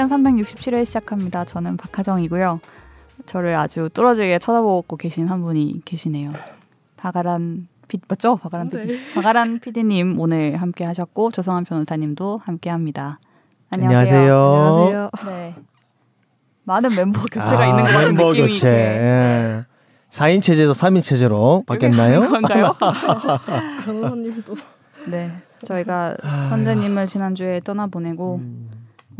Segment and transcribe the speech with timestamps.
[0.00, 1.44] 학연 367회 시작합니다.
[1.44, 2.60] 저는 박하정이고요.
[3.26, 6.32] 저를 아주 뚫어지게 쳐다보고 계신 한 분이 계시네요.
[6.96, 8.36] 박아란 피, 맞죠?
[8.36, 8.86] 박아란 PD.
[8.86, 9.12] 네.
[9.14, 13.20] 박아란 PD님 오늘 함께 하셨고 조성한 변호사님도 함께 합니다.
[13.68, 14.34] 안녕하세요.
[14.34, 15.10] 안녕하세요.
[15.26, 15.54] 네.
[16.64, 18.68] 많은 멤버 교체가 아, 있는 것 같은 멤버 느낌이 교체.
[18.68, 19.64] 이렇게 예.
[20.08, 22.20] 4인 체제에서 3인 체제로 바뀌었나요?
[22.20, 22.74] 건가요?
[23.84, 24.54] 변호사님도
[25.08, 25.30] 네.
[25.66, 26.46] 저희가 아.
[26.48, 28.69] 선재님을 지난주에 떠나보내고 음.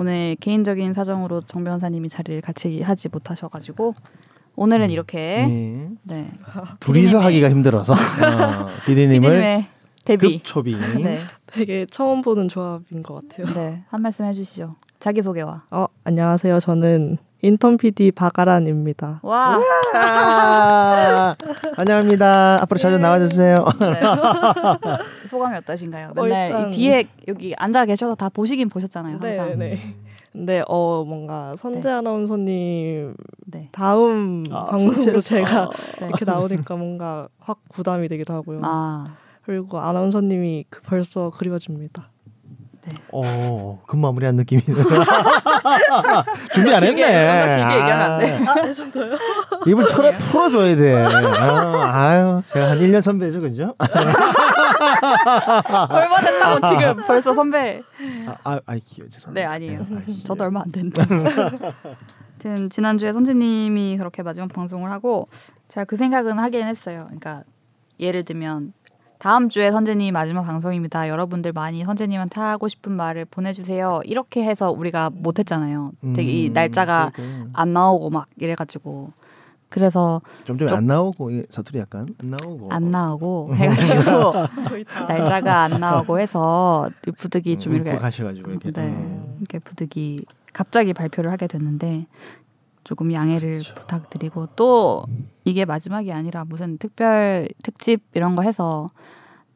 [0.00, 3.94] 오늘 개인적인 사정으로 정 변호사님이 자리를 같이 하지 못하셔가지고
[4.56, 5.72] 오늘은 이렇게 예.
[6.04, 6.26] 네.
[6.80, 7.96] 둘이서 피디님의- 하기가 힘들어서 어,
[8.86, 9.66] 피디님을 피디님의
[10.06, 10.38] 데뷔.
[10.38, 10.78] 급초빙.
[11.02, 11.18] 네.
[11.44, 13.54] 되게 처음 보는 조합인 것 같아요.
[13.54, 13.84] 네.
[13.90, 14.74] 한 말씀 해주시죠.
[15.00, 15.64] 자기 소개와.
[15.70, 16.60] 어, 안녕하세요.
[16.60, 19.20] 저는 인턴 PD 박아란입니다.
[19.22, 19.58] 와.
[19.94, 21.34] 아,
[21.74, 22.58] 환영합니다.
[22.62, 23.64] 앞으로 자주 나와주세요.
[23.80, 24.00] 네.
[25.26, 26.12] 소감이 어떠신가요?
[26.16, 29.18] 어, 맨날 이 뒤에 여기 앉아 계셔서 다 보시긴 보셨잖아요.
[29.20, 29.48] 항상.
[29.50, 29.78] 네, 네.
[30.32, 31.94] 근데 어 뭔가 선재 네.
[31.94, 33.14] 아나운서님
[33.46, 33.68] 네.
[33.72, 35.18] 다음 아, 방송으로.
[35.20, 36.06] 제가 네.
[36.06, 38.60] 이렇게 나오니까 뭔가 확 부담이 되기도 하고요.
[38.62, 39.16] 아.
[39.42, 42.09] 그리고 아나운서님이 그 벌써 그리워집니다.
[43.12, 44.62] 어, 금 마무리한 느낌이.
[46.52, 46.94] 준비 안 했네.
[46.94, 48.44] 길게, 얘기하면 안 돼.
[48.46, 49.12] 아, 레전드요?
[49.66, 51.04] 입을 털어 풀어줘야 돼.
[51.04, 53.74] 아, 아유, 제가 한 1년 선배죠, 그죠?
[55.90, 57.82] 얼마 됐다고 지금 벌써 선배.
[58.26, 58.76] 아, 아, 아.
[58.78, 59.32] 죄송합니다.
[59.32, 59.86] 네 아니에요.
[60.08, 60.22] 예.
[60.24, 61.02] 저도 얼마 안 됐는데.
[61.02, 65.28] 아무튼 지난주에 선재님이 그렇게 마지막 방송을 하고
[65.68, 67.04] 제가 그 생각은 하긴 했어요.
[67.06, 67.42] 그러니까
[67.98, 68.72] 예를 들면
[69.20, 71.06] 다음 주에 선재님 마지막 방송입니다.
[71.10, 74.00] 여러분들 많이 선재님한테 하고 싶은 말을 보내주세요.
[74.04, 75.92] 이렇게 해서 우리가 못했잖아요.
[76.16, 77.50] 되게 이 음, 날짜가 그러니까.
[77.52, 79.10] 안 나오고 막 이래가지고
[79.68, 84.32] 그래서 좀- 안 나오고 이 사투리 약간 안 나오고 안 나오고 해가지고
[85.06, 88.86] 날짜가 안 나오고 해서 이 부득이 좀 이렇게 가셔가지고 이렇게 네.
[88.86, 89.34] 음.
[89.38, 92.06] 이렇게 부득이 갑자기 발표를 하게 됐는데
[92.84, 93.74] 조금 양해를 그렇죠.
[93.74, 95.04] 부탁드리고 또
[95.44, 98.90] 이게 마지막이 아니라 무슨 특별 특집 이런 거 해서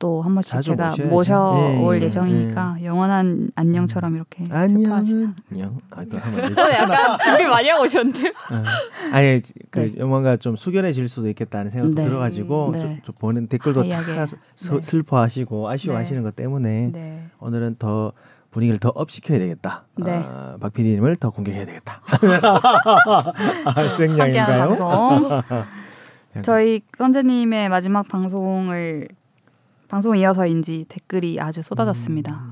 [0.00, 1.02] 또 한 번씩 제가 모셔야지.
[1.08, 5.78] 모셔올 예, 예, 예정이니까 영원한 안녕처럼 이렇게 안녕은 안녕.
[5.90, 6.16] 아, 또.
[6.74, 9.12] 약간 준비 많이 하고 오셨는데 어.
[9.12, 12.08] 아니 그 뭔가 좀 숙연해질 수도 있겠다는 생각도 네.
[12.08, 12.80] 들어가지고 네.
[12.80, 13.88] 좀, 좀 보는 댓글도.
[13.88, 14.36] 다 스-
[14.72, 14.82] 네.
[14.82, 17.24] 슬퍼하시고 아쉬워하시는 것 때문에 네.
[17.38, 18.12] 오늘은 더
[18.54, 19.84] 분위기를 더 업시켜야 되겠다.
[19.96, 20.24] 네.
[20.24, 22.00] 아, 박 PD님을 더 공격해야 되겠다.
[23.96, 24.68] 생략인가요?
[24.68, 25.42] 방송
[26.42, 29.08] 저희 선재님의 마지막 방송을
[29.88, 32.44] 방송 이어서인지 댓글이 아주 쏟아졌습니다.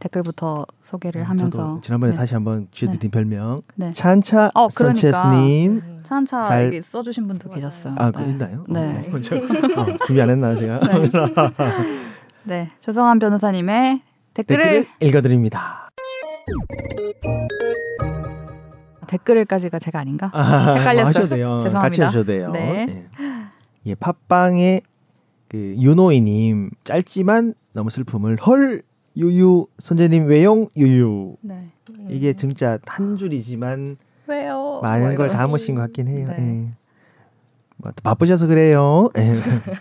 [0.00, 1.68] 댓글부터 소개를 하면서 음.
[1.68, 2.18] 저도 지난번에 네.
[2.18, 3.92] 다시 한번 지어드린 별명 네.
[3.92, 5.00] 찬차 어, 그러니까.
[5.00, 6.00] 선체스님.
[6.02, 7.94] 차한차 잘- 여기 써주신 분도 계셨어요.
[7.98, 8.28] 아, 그 네.
[8.30, 8.64] 있나요?
[8.68, 9.10] 네.
[9.12, 10.80] 어, 저, 어, 준비 안 했나 제가?
[12.44, 14.02] 네, 조성한 변호사님의
[14.34, 15.88] 댓글을 댓글을 읽어드립니다.
[19.08, 20.30] 댓글을까지가 제가 아닌가?
[20.32, 21.06] 아, 헷갈렸어요.
[21.06, 21.58] 하셔도 돼요.
[21.62, 21.80] 죄송합니다.
[21.80, 22.50] 같이 하셔도 돼요.
[22.52, 22.86] 네.
[22.88, 23.04] 예.
[23.86, 24.82] 예, 팟빵의
[25.48, 28.82] 그 유노이님 짧지만 너무 슬픔을 헐
[29.16, 31.70] 유유 선재님 외용 유유 네.
[32.10, 33.96] 이게 진짜 한 줄이지만
[34.26, 34.80] 왜요?
[34.82, 35.28] 많은 뭐 걸.
[35.30, 36.28] 담으신 것 같긴 해요.
[36.28, 36.36] 네.
[36.38, 36.68] 예.
[37.78, 39.08] 뭐, 바쁘셔서 그래요.
[39.16, 39.34] 예.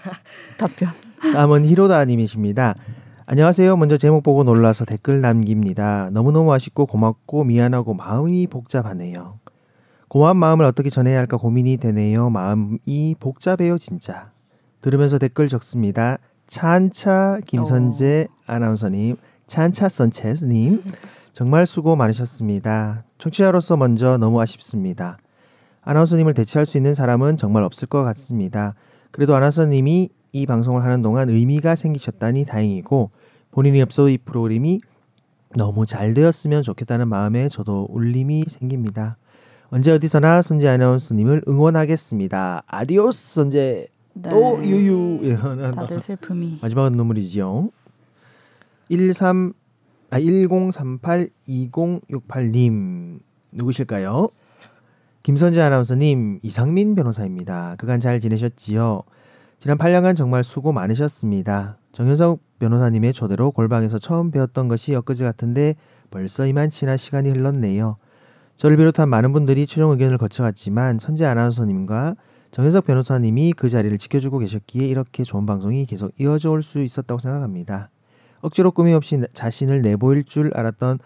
[0.57, 0.89] 답변.
[1.33, 2.75] 다음은 히로다님이십니다.
[3.29, 3.75] 안녕하세요.
[3.75, 6.11] 먼저 제목 보고 놀라서 댓글 남깁니다.
[6.13, 9.37] 너무너무 아쉽고 고맙고 미안하고 마음이 복잡하네요.
[10.07, 12.29] 고마운 마음을 어떻게 전해야 할까 고민이 되네요.
[12.29, 14.31] 마음이 복잡해요, 진짜.
[14.79, 16.19] 들으면서 댓글 적습니다.
[16.45, 20.81] 찬차 김선재 아나운서님, 찬차 선체스님,
[21.33, 23.03] 정말 수고 많으셨습니다.
[23.17, 25.17] 청취자로서 먼저 너무 아쉽습니다.
[25.81, 28.73] 아나운서님을 대체할 수 있는 사람은 정말 없을 것 같습니다.
[29.11, 33.09] 그래도 아나운서님이 이 방송을 하는 동안 의미가 생기셨다니 다행이고
[33.51, 34.79] 본인이 없어도 이 프로그램이
[35.55, 39.17] 너무 잘 되었으면 좋겠다는 마음에 저도 울림이 생깁니다.
[39.69, 42.63] 언제 어디서나 손재 아나운서님을 응원하겠습니다.
[42.67, 44.29] 아디오스 손재 네.
[44.29, 46.59] 또 유유 예, 다들 슬픔이.
[46.61, 47.69] 마지막은 눈물이지요.
[48.89, 49.53] 13
[50.09, 53.19] 아, 1038-2068님
[53.51, 54.29] 누구실까요?
[55.23, 57.75] 김선재 아나운서님, 이상민 변호사입니다.
[57.77, 59.03] 그간 잘 지내셨지요?
[59.59, 61.77] 지난 8년간 정말 수고 많으셨습니다.
[61.91, 65.75] 정현석 변호사님의 초대로 골방에서 처음 배웠던 것이 엊그제 같은데
[66.11, 67.97] 벌써 이만치나 시간이 흘렀네요.
[68.57, 72.15] 저를 비롯한 많은 분들이 최종 의견을 거쳐갔지만 선재 아나운서님과
[72.51, 77.89] 정현석 변호사님이 그 자리를 지켜주고 계셨기에 이렇게 좋은 방송이 계속 이어져 올 수 있었다고 생각합니다.
[78.41, 80.99] 억지로 꾸밈 없이 자신을 내보일 줄 알았던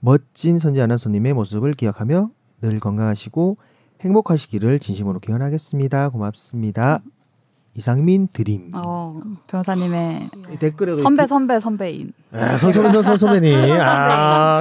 [0.00, 2.30] 멋진 선재 아나운서님의 모습을 기억하며
[2.62, 3.58] 늘 건강하시고
[4.00, 6.08] 행복하시기를 진심으로 기원하겠습니다.
[6.08, 7.02] 고맙습니다.
[7.74, 8.72] 이상민 드림.
[8.74, 13.78] 어, 변호사님의 이 댓글에도 선배 선배 선배인 아, 선선선 선 선배님.
[13.80, 14.60] 아,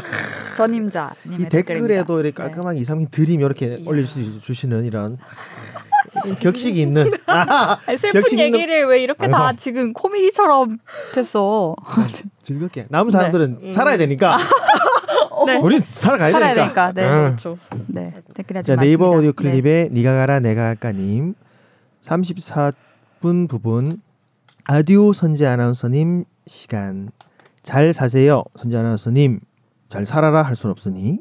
[0.55, 2.31] 전임자님의 이 댓글에도 이렇게.
[2.43, 2.49] 네.
[2.49, 5.17] 깔끔하게 이상민 드림 이렇게 올려주시는 이런
[6.39, 9.57] 격식이 있는 아, 슬픈 격식 있는 얘기를 왜 이렇게 다 방송.
[9.57, 10.77] 지금 코미디처럼
[11.13, 11.75] 됐어.
[12.43, 14.37] 즐겁게 남은 사람들은 살아야 되니까
[15.47, 15.57] 네.
[15.57, 16.91] 우린 살아가야 살아야 되니까.
[16.93, 17.09] 되니까.
[17.11, 17.17] 네.
[17.17, 17.25] 응.
[17.25, 17.57] 그렇죠.
[17.87, 18.13] 네.
[18.35, 19.09] 댓글이 아주 자 네이버.
[19.09, 19.35] 오디오 네.
[19.35, 21.33] 클립에 니가 가라 내가 할까님
[22.01, 22.71] 34
[23.19, 24.01] 분 부분.
[24.65, 27.09] 아디오 선재 아나운서님 시간.
[27.63, 29.41] 잘 사세요 선재 아나운서님.
[29.89, 31.19] 잘 살아라 할 순 없으니.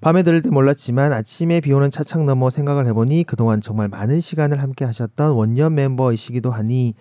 [0.00, 4.84] 밤에 들을 때 몰랐지만 아침에 비오는 차창 너머 생각을 해보니 그동안 정말 많은 시간을 함께
[4.84, 6.94] 하셨던 원년 멤버이시기도 하니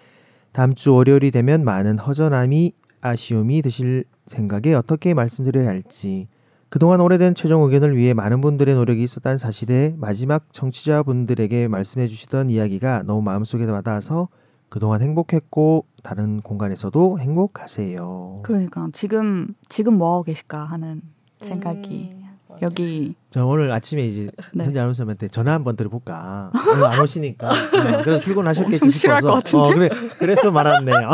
[0.52, 6.28] 다음 주 월요일이 되면 많은 허전함이 아쉬움이 드실 생각에 어떻게 말씀드려야 할지
[6.70, 13.04] 그동안 오래된 최종 의견을 위해 많은 분들의 노력이 있었다는 사실에 마지막 청취자분들에게 말씀해 주시던 이야기가
[13.04, 14.28] 너무 마음속에 와닿아서
[14.70, 18.42] 그동안 행복했고 다른 공간에서도 행복하세요.
[18.44, 21.02] 그러니까 지금 지금 뭐 하고 계실까 하는
[21.42, 22.28] 생각이 음.
[22.62, 24.66] 여기 저 오늘 아침에 이제 네.
[24.66, 26.52] 현재 아나운서한테 전화 한번 드려볼까.
[26.74, 27.50] 오늘 안 오시니까.
[27.52, 29.34] 네, 그래서 출근하셨겠지 싶어서.
[29.34, 31.12] 어, 그래, 그래서 말았네요.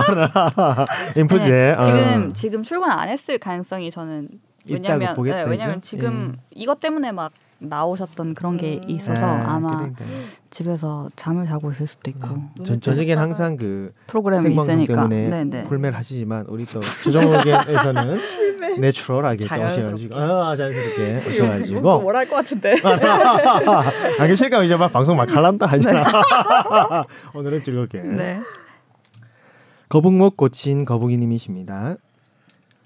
[1.17, 1.49] 인프제.
[1.51, 1.85] 네, 어.
[1.85, 4.29] 지금 지금 출근 안 했을 가능성이 저는
[4.69, 5.81] 왜냐면 보겠다, 네, 왜냐면?
[5.81, 8.89] 지금 이것 때문에 막 나오셨던 그런 게 음.
[8.89, 10.07] 있어서 아, 아마 그러니까요.
[10.49, 12.27] 집에서 잠을 자고 있을 수도 있고
[12.65, 18.19] 전 저녁엔 항상 그 프로그램이 있으니까 때문에 네네 풀매를 하시지만 우리 또 조정 의견에서는
[18.79, 19.45] 내추럴하게.
[19.45, 22.75] 오셔가지고 아 자연스럽게 오셔가지고 뭘할 것 같은데.
[22.83, 26.03] 아, 그 실감 이제 막 방송 막 할란다 하잖아.
[27.33, 28.01] 오늘은 즐겁게.
[28.01, 28.39] 네.
[29.89, 31.97] 거북목 고친 거북이님이십니다.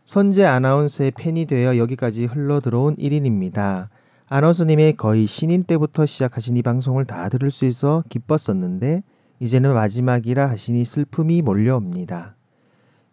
[0.07, 3.89] 선재 아나운서의 팬이 되어 여기까지 흘러 들어온 1인입니다.
[4.29, 9.03] 아나운서님의 거의 신인 때부터 시작하신 이 방송을 다 들을 수 있어 기뻤었는데
[9.41, 12.37] 이제는 마지막이라 하시니 슬픔이 몰려옵니다.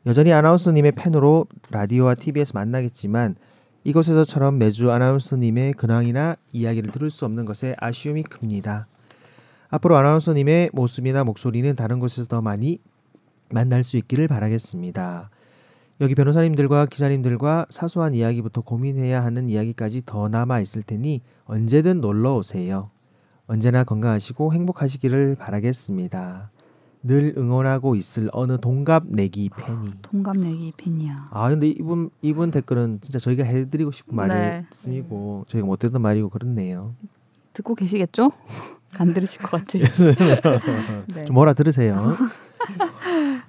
[0.07, 3.35] 여전히 아나운서님의 팬으로 라디오와 TV에서 만나겠지만
[3.83, 8.87] 이곳에서처럼 매주 아나운서님의 근황이나 이야기를 들을 수 없는 것에 아쉬움이 큽니다.
[9.69, 12.79] 앞으로 아나운서님의 모습이나 목소리는 다른 곳에서 더 많이
[13.53, 15.31] 만날 수 있기를 바라겠습니다.
[16.01, 22.85] 여기 변호사님들과 기자님들과 사소한 이야기부터 고민해야 하는 이야기까지 더 남아 있을 테니 언제든 놀러 오세요.
[23.47, 26.51] 언제나 건강하시고 행복하시기를 바라겠습니다.
[27.05, 29.91] 늘 응원하고 있을 어느 동갑 내기 팬이.
[30.03, 31.29] 동갑내기 팬이야.
[31.31, 34.65] 아 근데 이분 이분 댓글은 진짜 저희가 해드리고 싶은 네.
[34.65, 36.95] 말씀이고 저희가 못했던 말이고 그렇네요.
[37.53, 38.33] 듣고 계시겠죠?
[38.99, 39.85] 안 들으실 것 같아요.
[41.15, 41.25] 네.
[41.25, 42.17] 좀 뭐라 들으세요.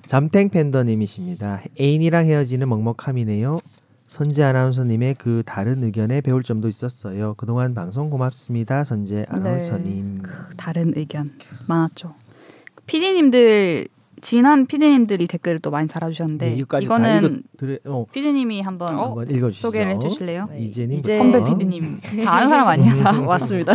[0.08, 1.62] 잠탱 팬더님이십니다.
[1.80, 3.60] 애인이랑 헤어지는 먹먹함이네요.
[4.08, 7.34] 선재 아나운서님의 그 다른 의견에 배울 점도 있었어요.
[7.36, 8.84] 그동안 방송 고맙습니다.
[8.84, 10.22] 선재 아나운서님.
[10.22, 11.32] 그 다른 의견
[11.68, 12.14] 많았죠.
[12.86, 13.88] 피디님들
[14.22, 19.68] 지난 피디님들이 댓글을 또 많이 달아주셨는데 네, 이거는 읽어드려, 어, 피디님이 한번 한번 읽어주시죠.
[19.68, 20.48] 소개를 해주실래요?
[20.52, 23.12] 네, 이재님 이제- 선배 피디님 다 아는 사람 아니야 다.
[23.22, 23.74] 맞습니다.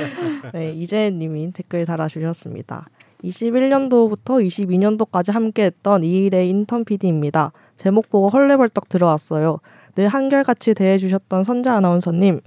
[0.54, 2.86] 네, 이재님이 댓글 달아주셨습니다.
[3.22, 7.52] 21년도부터 22년도까지 함께했던 이일의 인턴 PD입니다.
[7.76, 9.58] 제목 보고 헐레벌떡 들어왔어요.
[9.94, 12.40] 늘 한결같이 대해주셨던 선재 아나운서님.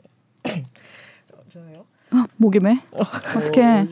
[2.37, 2.77] 목이 매?
[2.95, 3.87] 어떡해.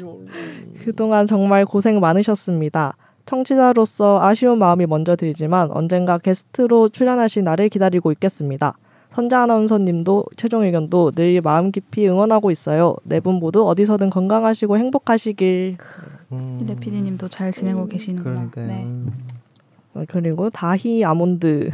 [0.83, 2.95] 그동안 정말 고생 많으셨습니다.
[3.25, 8.73] 청취자로서 아쉬운 마음이 먼저 들지만 언젠가 게스트로 출연하실 날을 기다리고 있겠습니다.
[9.13, 12.95] 선재 아나운서님도 최종 의견도 늘 마음 깊이 응원하고 있어요.
[13.03, 15.77] 네 분 모두 어디서든 건강하시고 행복하시길.
[16.31, 18.49] 음, 이래 피디님도 잘 지내고 계시는구나.
[18.49, 18.65] 그러니까요.
[18.67, 18.87] 네.
[19.93, 21.69] 어, 그리고 다희 아몬드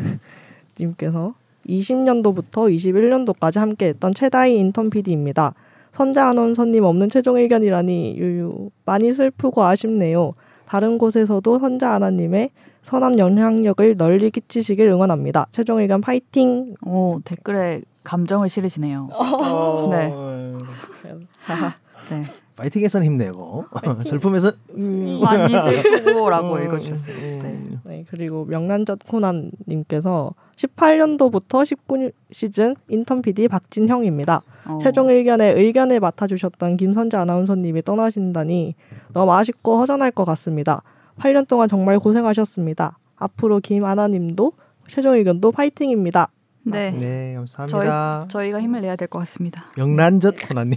[0.80, 1.34] 님께서
[1.68, 5.54] 20년도부터 21년도까지 함께했던 최다희 인턴 PD입니다.
[5.94, 10.34] 선재 아나운서님 없는 최종 의견이라니 유유 많이 슬프고 아쉽네요.
[10.70, 12.52] 다른 곳에서도 선재 아나님의
[12.84, 15.48] 선한 영향력을 널리 끼치시길 응원합니다.
[15.50, 16.76] 최종 의견 파이팅.
[16.86, 19.10] 오 댓글에 감정을 실으시네요.
[19.12, 20.14] 어, 네.
[22.10, 22.24] 네.
[22.56, 23.66] 파이팅에서는 힘내고
[24.04, 27.16] 슬픔에서 음, 많이 슬프고라고 음, 읽어주셨어요.
[27.16, 27.40] 네.
[27.42, 27.80] 음.
[27.86, 34.42] 네, 그리고 명란젓 코난님께서 18년도부터 19 시즌 인턴 PD 박진형입니다.
[34.66, 38.76] 어, 최종 의견에 의견을 맡아주셨던 김선재 아나운서님이 떠나신다니
[39.14, 40.84] 너무 아쉽고 허전할 것 같습니다.
[41.20, 42.98] 8년 동안 정말 고생하셨습니다.
[43.16, 44.52] 앞으로 김아나님도
[44.88, 46.30] 최종 의견도 파이팅입니다.
[46.72, 46.92] 네.
[46.92, 48.26] 네 감사합니다.
[48.30, 49.66] 저희 가 힘을 내야 될 것 같습니다.
[49.76, 50.76] 명란젓 코나님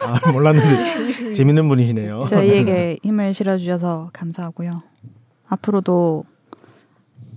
[0.00, 2.26] 아, 몰랐는데 재밌는 분이시네요.
[2.28, 4.82] 저희에게 힘을 실어주셔서 감사하고요.
[5.48, 6.24] 앞으로도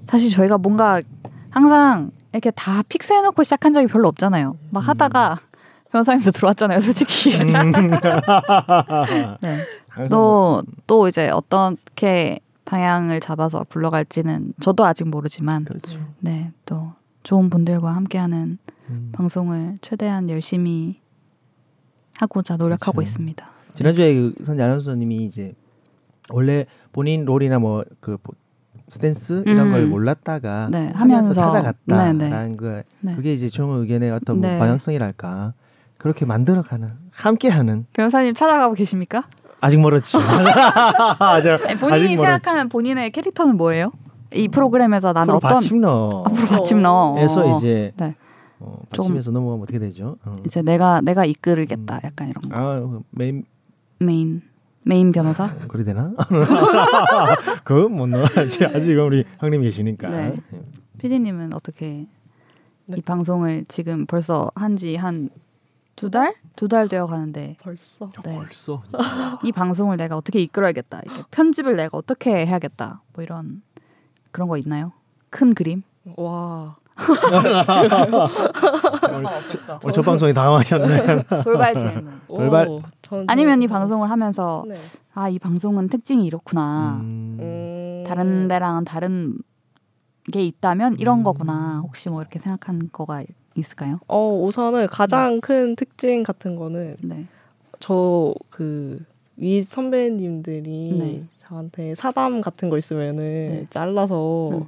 [0.07, 1.01] 사실 저희가 뭔가
[1.49, 4.57] 항상 이렇게 다 픽스해놓고 시작한 적이 별로 없잖아요.
[4.69, 5.39] 막 하다가
[5.91, 7.31] 변호사님도 들어왔잖아요, 솔직히.
[9.41, 9.65] 네.
[9.89, 15.99] 항상 뭐- 또또 이제 어떻게 방향을 잡아서 굴러갈지는 저도 아직 모르지만 그렇죠.
[16.19, 16.93] 네 또
[17.25, 18.57] 좋은 분들과 함께하는
[18.89, 19.09] 음.
[19.11, 21.01] 방송을 최대한 열심히
[22.19, 23.09] 하고자 노력하고 그렇죠.
[23.09, 23.49] 있습니다.
[23.73, 25.53] 지난주에 그 선재 아나운서님이 이제
[26.31, 28.17] 원래 본인 롤이나 뭐 그
[28.87, 29.71] 스탠스 이런 음.
[29.71, 31.33] 걸 몰랐다가 네, 하면서 하면서.
[31.33, 33.15] 찾아갔다라는 네, 거 네.
[33.15, 34.59] 그게 이제 총 의견의 어떤 뭐 네.
[34.59, 35.53] 방향성이랄까
[35.97, 39.27] 그렇게 만들어가는 함께하는 변호사님 찾아가고 계십니까?
[39.59, 40.19] 아직 멀었죠.
[41.17, 43.91] 아직, 본인이 아직 생각하는 본인의 캐릭터는 뭐예요?
[44.35, 46.23] 이 프로그램에서 나는 앞으로 어떤 받침 넣어.
[46.25, 47.17] 앞으로 받침 넣어.
[47.19, 48.15] 에서 이제 네.
[48.59, 50.15] 어, 조금- 받침에서 넘어가면 어떻게 되죠?
[50.25, 50.35] 어.
[50.45, 53.43] 이제 내가 내가 이끌겠다 약간 이런 거 아 메인
[53.99, 54.41] 메인
[54.83, 56.13] 메인 변호사 그래 되나?
[57.63, 58.65] 그건 못 넣어야지.
[58.65, 60.09] 아직 우리 형님이 계시니까.
[60.09, 60.33] 네.
[60.99, 62.07] PD님은 어떻게
[62.85, 62.97] 네.
[62.97, 65.29] 이 방송을 지금 벌써 한지 한
[65.95, 66.35] 두 달?
[66.57, 68.35] 두 달 되어 가는데 벌써 네.
[68.37, 68.83] 벌써
[69.45, 70.99] 이 방송을 내가 어떻게 이끌어야겠다.
[71.05, 73.01] 이렇게 편집을 내가 어떻게 해야겠다.
[73.13, 73.61] 뭐 이런
[74.35, 74.91] 그런 거 있나요?
[75.29, 75.81] 큰 그림?
[76.17, 76.75] 와
[79.81, 81.23] 오늘 첫 방송이 당황하셨네.
[81.41, 82.19] 돌발 질문.
[82.27, 82.67] 돌발.
[82.67, 82.81] 오,
[83.27, 84.75] 아니면 이 방송을 하면서 네.
[85.13, 86.97] 아이 방송은 특징이 이렇구나.
[86.99, 89.37] 음, 음, 다른 데랑은 다른
[90.33, 91.23] 게 있다면 이런 음.
[91.23, 91.79] 거구나.
[91.81, 93.23] 혹시 뭐 이렇게 생각한 거가
[93.55, 94.01] 있을까요?
[94.09, 97.25] 어 우선은 가장 큰 특징 같은 거는 네.
[97.79, 99.05] 저그
[99.37, 101.23] 위 선배님들이 네.
[101.47, 103.67] 저한테 사담 같은 거 있으면은 네.
[103.69, 104.65] 잘라서 네.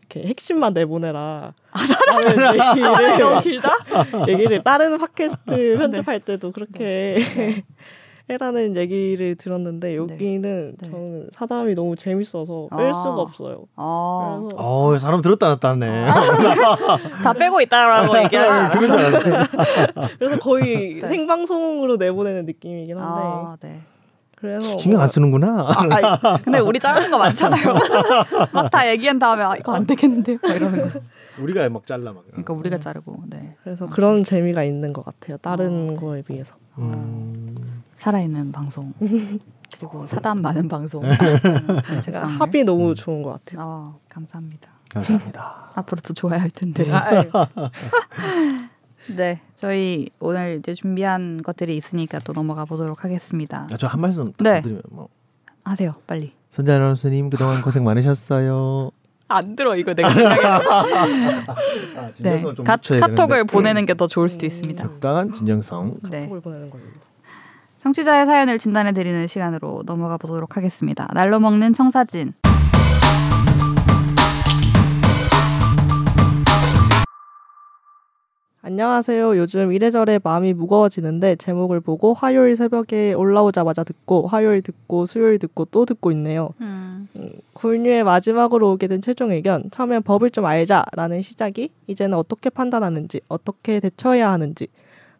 [0.00, 1.52] 이렇게 핵심만 내보내라.
[2.06, 3.76] 라는 얘기를 길다?
[4.28, 5.76] 얘기를 다른 아, 팟캐스트 네.
[5.76, 7.18] 편집할 때도 그렇게
[8.30, 10.90] 해라는 얘기를 들었는데 여기는 네.
[10.90, 12.92] 저는 사담이 너무 재밌어서 뺄 아.
[12.94, 13.66] 수가 없어요.
[13.76, 16.06] 어, 그래서 어 사람 들었다 놨다 하네.
[17.22, 18.28] 다 빼고 있다라고 알았네.
[20.18, 21.06] 그래서 거의 네.
[21.06, 23.82] 생방송으로 내보내는 느낌이긴 한데 아, 네.
[24.44, 25.60] 그래서 신경 안 쓰는구나.
[25.62, 27.64] 아, 아니, 근데 우리 자르는 거 많잖아요.
[28.52, 31.00] 막 다 얘기한 다음에 아, 이거 안 되겠는데 막 이러는 거.
[31.38, 32.24] 우리가 막 잘라 막.
[32.26, 33.56] 그러니까 우리가 자르고 네.
[33.64, 35.38] 그래서 그런 재미가 있는 것 같아요.
[35.38, 36.00] 다른 아.
[36.00, 36.54] 거에 비해서.
[36.78, 38.92] 음, 살아있는 방송
[39.78, 42.40] 그리고 사담 많은 방송 제가 정체성을.
[42.40, 43.66] 합이 너무 좋은 것 같아요.
[43.66, 44.68] 어, 감사합니다.
[44.90, 45.70] 감사합니다.
[45.74, 46.90] 앞으로 또 좋아야 할 텐데.
[46.92, 47.28] 아, 아니,
[49.08, 53.66] 네, 저희 오늘 이제 준비한 것들이 있으니까 또 넘어가 보도록 하겠습니다.
[53.72, 54.62] 아, 저한 말씀 딱 네.
[54.62, 55.08] 드리면 뭐
[55.64, 56.32] 하세요, 빨리.
[56.50, 58.90] 선재 아나운서님 그동안 고생 많으셨어요.
[59.28, 60.08] 안 들어 이거 내가.
[61.98, 64.82] 아, 네, 카, 카톡을 보내는 게 더 좋을 수도 있습니다.
[64.82, 65.96] 적당한 진정성.
[66.10, 66.82] 네, 카톡을 보내는 걸로.
[67.82, 71.06] 청취자의 사연을 진단해 드리는 시간으로 넘어가 보도록 하겠습니다.
[71.12, 72.32] 날로 먹는 청사진.
[78.66, 79.36] 안녕하세요.
[79.36, 85.84] 요즘 이래저래 마음이 무거워지는데 제목을 보고 화요일 새벽에 올라오자마자 듣고 화요일 듣고 수요일 듣고 또
[85.84, 86.48] 듣고 있네요.
[86.62, 87.06] 음,
[87.52, 89.64] 골뉴의 마지막으로 오게 된 최종 의견.
[89.70, 94.68] 처음엔 법을 좀 알자라는 시작이 이제는 어떻게 판단하는지, 어떻게 대처해야 하는지,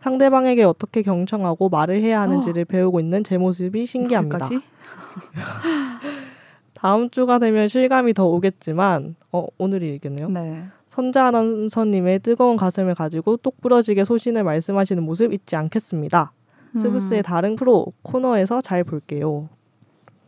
[0.01, 4.49] 상대방에게 어떻게 경청하고 말을 해야 하는지를 배우고 있는 제 모습이 신기합니다.
[6.73, 10.31] 다음 주가 되면 실감이 더 오겠지만, 어 오늘이겠네요.
[10.31, 10.65] 네.
[10.95, 16.33] 선재 아나운서님의 뜨거운 가슴을 가지고 똑 부러지게 소신을 말씀하시는 모습 잊지 않겠습니다.
[16.77, 17.23] 스브스의 음.
[17.23, 19.49] 다른 프로 코너에서 잘 볼게요.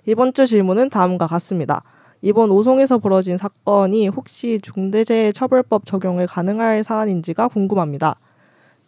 [0.06, 1.84] 이번 주 질문은 다음과 같습니다.
[2.20, 8.16] 이번 오송에서 벌어진 사건이 혹시 중대재해처벌법 적용을 가능할 사안인지가 궁금합니다.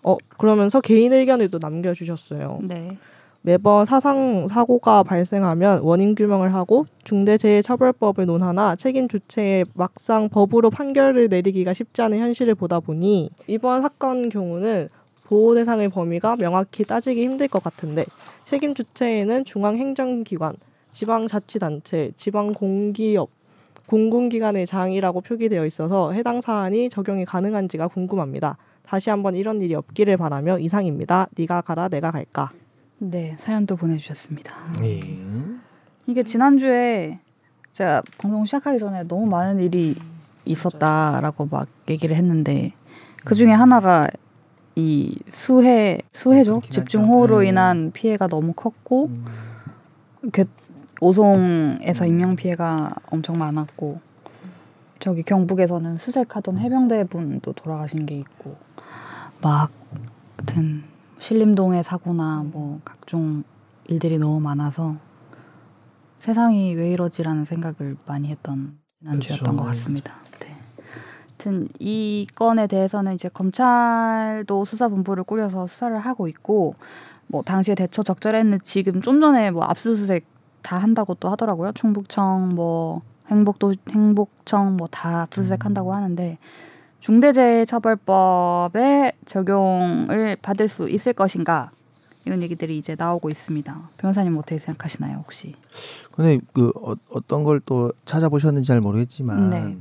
[0.03, 2.59] 어 그러면서 개인 의견을 또 남겨주셨어요.
[2.63, 2.99] 네.
[3.43, 11.73] 매번 사상 사고가 발생하면 원인 규명을 하고 중대재해처벌법을 논하나 책임 주체에 막상 법으로 판결을 내리기가
[11.73, 14.89] 쉽지 않은 현실을 보다 보니 이번 사건 경우는
[15.25, 18.05] 보호 대상의 범위가 명확히 따지기 힘들 것 같은데
[18.45, 20.57] 책임 주체에는 중앙행정기관,
[20.93, 23.29] 지방자치단체, 지방공기업,
[23.87, 28.57] 공공기관의 장이라고 표기되어 있어서 해당 사안이 적용이 가능한지가 궁금합니다.
[28.85, 31.29] 다시 한번 이런 일이 없기를 바라며 이상입니다.
[31.37, 32.51] 네가 가라 내가 갈까.
[33.01, 34.53] 네, 사연도 보내주셨습니다.
[34.83, 35.01] 예.
[36.07, 37.21] 이게 지난주에
[37.73, 39.95] 제가 방송 시작하기 전에 너무 많은 일이
[40.45, 42.73] 있었다라고 막 얘기를 했는데
[43.25, 44.09] 그 중에 하나가
[44.75, 47.41] 이 수해 수해죠 그렇긴 집중호우로.
[47.41, 47.49] 네.
[47.49, 50.45] 인한 피해가 너무 컸고 음, 그
[51.01, 54.01] 오송에서 인명 피해가 엄청 많았고
[54.99, 58.57] 저기 경북에서는 수색하던 해병대 분도 돌아가신 게 있고
[59.41, 59.71] 막
[60.37, 60.85] 하여튼
[61.21, 63.43] 신림동의 사고나 뭐 각종
[63.87, 64.97] 일들이 너무 많아서
[66.19, 69.57] 세상이 왜 이러지라는 생각을 많이 했던 지난주였던 그쵸.
[69.57, 70.15] 것 같습니다.
[70.41, 70.57] 네.
[71.29, 76.75] 하여튼 이 건에 대해서는 이제 검찰도 수사본부를 꾸려서 수사를 하고 있고
[77.29, 80.27] 뭐 당시에 대처 적절했는데 지금 좀 전에 뭐 압수수색
[80.63, 81.73] 다 한다고 또 하더라고요.
[81.73, 86.39] 충북청 뭐 행복도 행복청 뭐 다 압수수색 한다고 하는데
[87.01, 91.71] 중대재해처벌법에 적용을 받을 수 있을 것인가
[92.25, 93.91] 이런 얘기들이 이제 나오고 있습니다.
[93.97, 95.55] 변호사님 어떻게 생각하시나요, 혹시?
[96.13, 99.77] 근데 그 어, 어떤 걸 또 찾아보셨는지 잘 모르겠지만 네.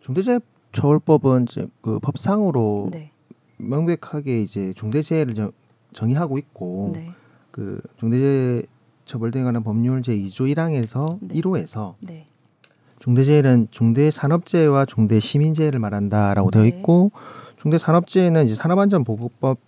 [0.00, 3.10] 중대재해처벌법은 이제 그 법상으로 네,
[3.58, 5.52] 명백하게 이제 중대재해를 정,
[5.92, 7.10] 정의하고 있고 네,
[7.50, 8.62] 그 중대재해
[9.06, 11.40] 처벌 등에 관한 법률 제 2조 1항에서 네.
[11.40, 12.26] 1호에서 네,
[12.98, 16.68] 중대재해는 중대산업재해와 중대시민재해를 말한다라고 되어 네.
[16.68, 17.10] 있고
[17.58, 19.58] 중대산업재해는 이제 산업안전보건법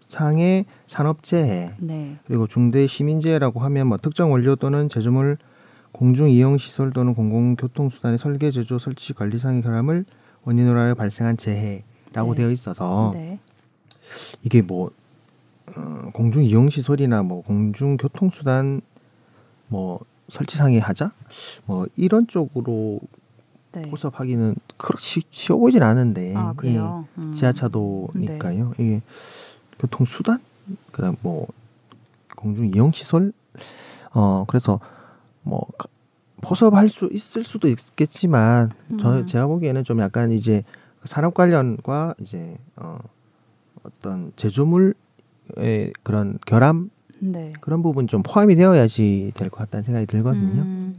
[0.00, 5.36] 상의 산업재해 네, 그리고 중대시민재해라고 하면 뭐 특정 원료 또는 제조물
[5.90, 10.04] 공중 이용 시설 또는 공공교통 수단의 설계 제조 설치 관리상의 결함을
[10.44, 12.36] 원인으로 하여 발생한 재해라고 네.
[12.36, 13.40] 되어 있어서 네,
[14.42, 14.90] 이게 뭐
[15.74, 18.80] 어, 공중 이용 시설이나 뭐 공중 교통 수단
[19.68, 21.12] 뭐 설치 상의 하자
[21.66, 23.00] 뭐 이런 쪽으로
[23.72, 23.82] 네.
[23.90, 27.06] 포섭하기는 그렇게 쉬- 쉬워 보이진 않은데 아 그래요.
[27.18, 27.32] 예, 음.
[27.32, 28.72] 지하차도니까요.
[28.78, 29.02] 이게
[29.78, 30.38] 교통 수단
[30.92, 31.46] 그다음 뭐
[32.36, 33.32] 공중 이용 시설
[34.12, 34.80] 어 그래서
[35.42, 35.88] 뭐 가-
[36.40, 39.26] 포섭할 수 있을 수도 있겠지만 저 음.
[39.26, 40.64] 제가 보기에는 좀 약간 이제
[41.04, 42.98] 산업 관련과 이제 어
[43.84, 44.94] 어떤 제조물의
[46.02, 46.90] 그런 결함
[47.32, 47.52] 네.
[47.60, 50.62] 그런 부분 좀 포함이 되어야지 될 것 같다는 생각이 들거든요.
[50.62, 50.94] 음,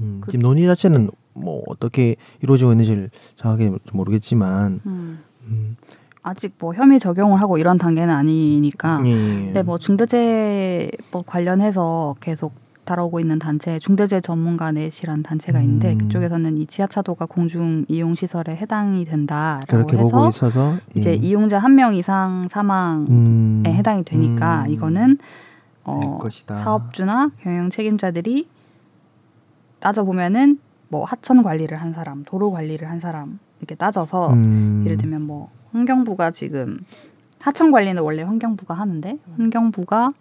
[0.00, 5.18] 음, 그- 지금 논의 자체는 뭐 어떻게 이루어지고 있는지를 정확하게 모르겠지만 음.
[5.48, 5.74] 음,
[6.22, 9.02] 아직 뭐 혐의 적용을 하고 이런 단계는 아니니까.
[9.06, 9.12] 예.
[9.12, 15.98] 근데 뭐 중대재해법 관련해서 계속 다루고 있는 단체 중대재해 전문가 넷이라는 단체가 있는데 음.
[15.98, 21.14] 그쪽에서는 이 지하차도가 공중 이용 시설에 해당이 된다라고 그렇게 보고 해서 있어서 이제 예.
[21.14, 25.18] 이용자 한 명 이상 사망에 음, 해당이 되니까 음, 이거는 될
[25.86, 26.54] 어, 것이다.
[26.56, 28.48] 사업주나 경영 책임자들이
[29.80, 34.96] 따져 보면은 뭐 하천 관리를 한 사람, 도로 관리를 한 사람 이렇게 따져서 음, 예를
[34.96, 36.78] 들면 뭐 환경부가 지금
[37.40, 40.12] 하천 관리는 원래 환경부가 하는데 환경부가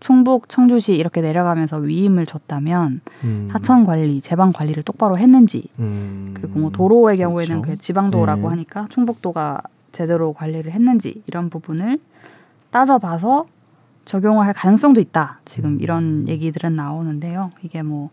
[0.00, 6.60] 충북, 청주시 이렇게 내려가면서 위임을 줬다면 음, 하천 관리, 제방 관리를 똑바로 했는지 음, 그리고
[6.60, 7.72] 뭐 도로의 경우에는 그렇죠.
[7.72, 8.48] 그 지방도라고 네.
[8.48, 11.98] 하니까 충북도가 제대로 관리를 했는지 이런 부분을
[12.70, 13.46] 따져봐서
[14.08, 15.40] 적용을 할 가능성도 있다.
[15.44, 15.78] 지금 음.
[15.80, 17.52] 이런 얘기들은 나오는데요.
[17.62, 18.08] 이게 뭐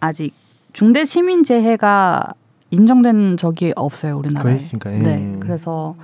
[0.00, 0.32] 아직
[0.72, 2.32] 중대 시민 재해가
[2.70, 4.66] 인정된 적이 없어요 우리나라에.
[4.72, 4.98] 그러니까 예.
[4.98, 5.94] 네, 그래서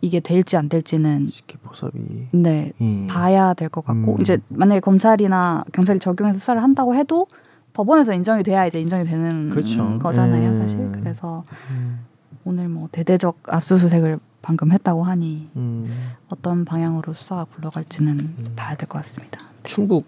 [0.00, 3.06] 이게 될지 안 될지는 쉽게 포섭이 네 예.
[3.06, 4.20] 봐야 될 것 같고 음.
[4.20, 7.26] 이제 만약에 검찰이나 경찰이 적용해서 수사를 한다고 해도
[7.72, 9.98] 법원에서 인정이 돼야 이제 인정이 되는 그렇죠.
[10.00, 10.58] 거잖아요 예.
[10.58, 12.00] 사실 그래서 음,
[12.44, 15.86] 오늘 뭐 대대적 압수수색을 방금 했다고 하니 음,
[16.28, 18.52] 어떤 방향으로 수사가 굴러갈지는 음.
[18.54, 19.40] 봐야 될 것 같습니다.
[19.62, 20.04] 충북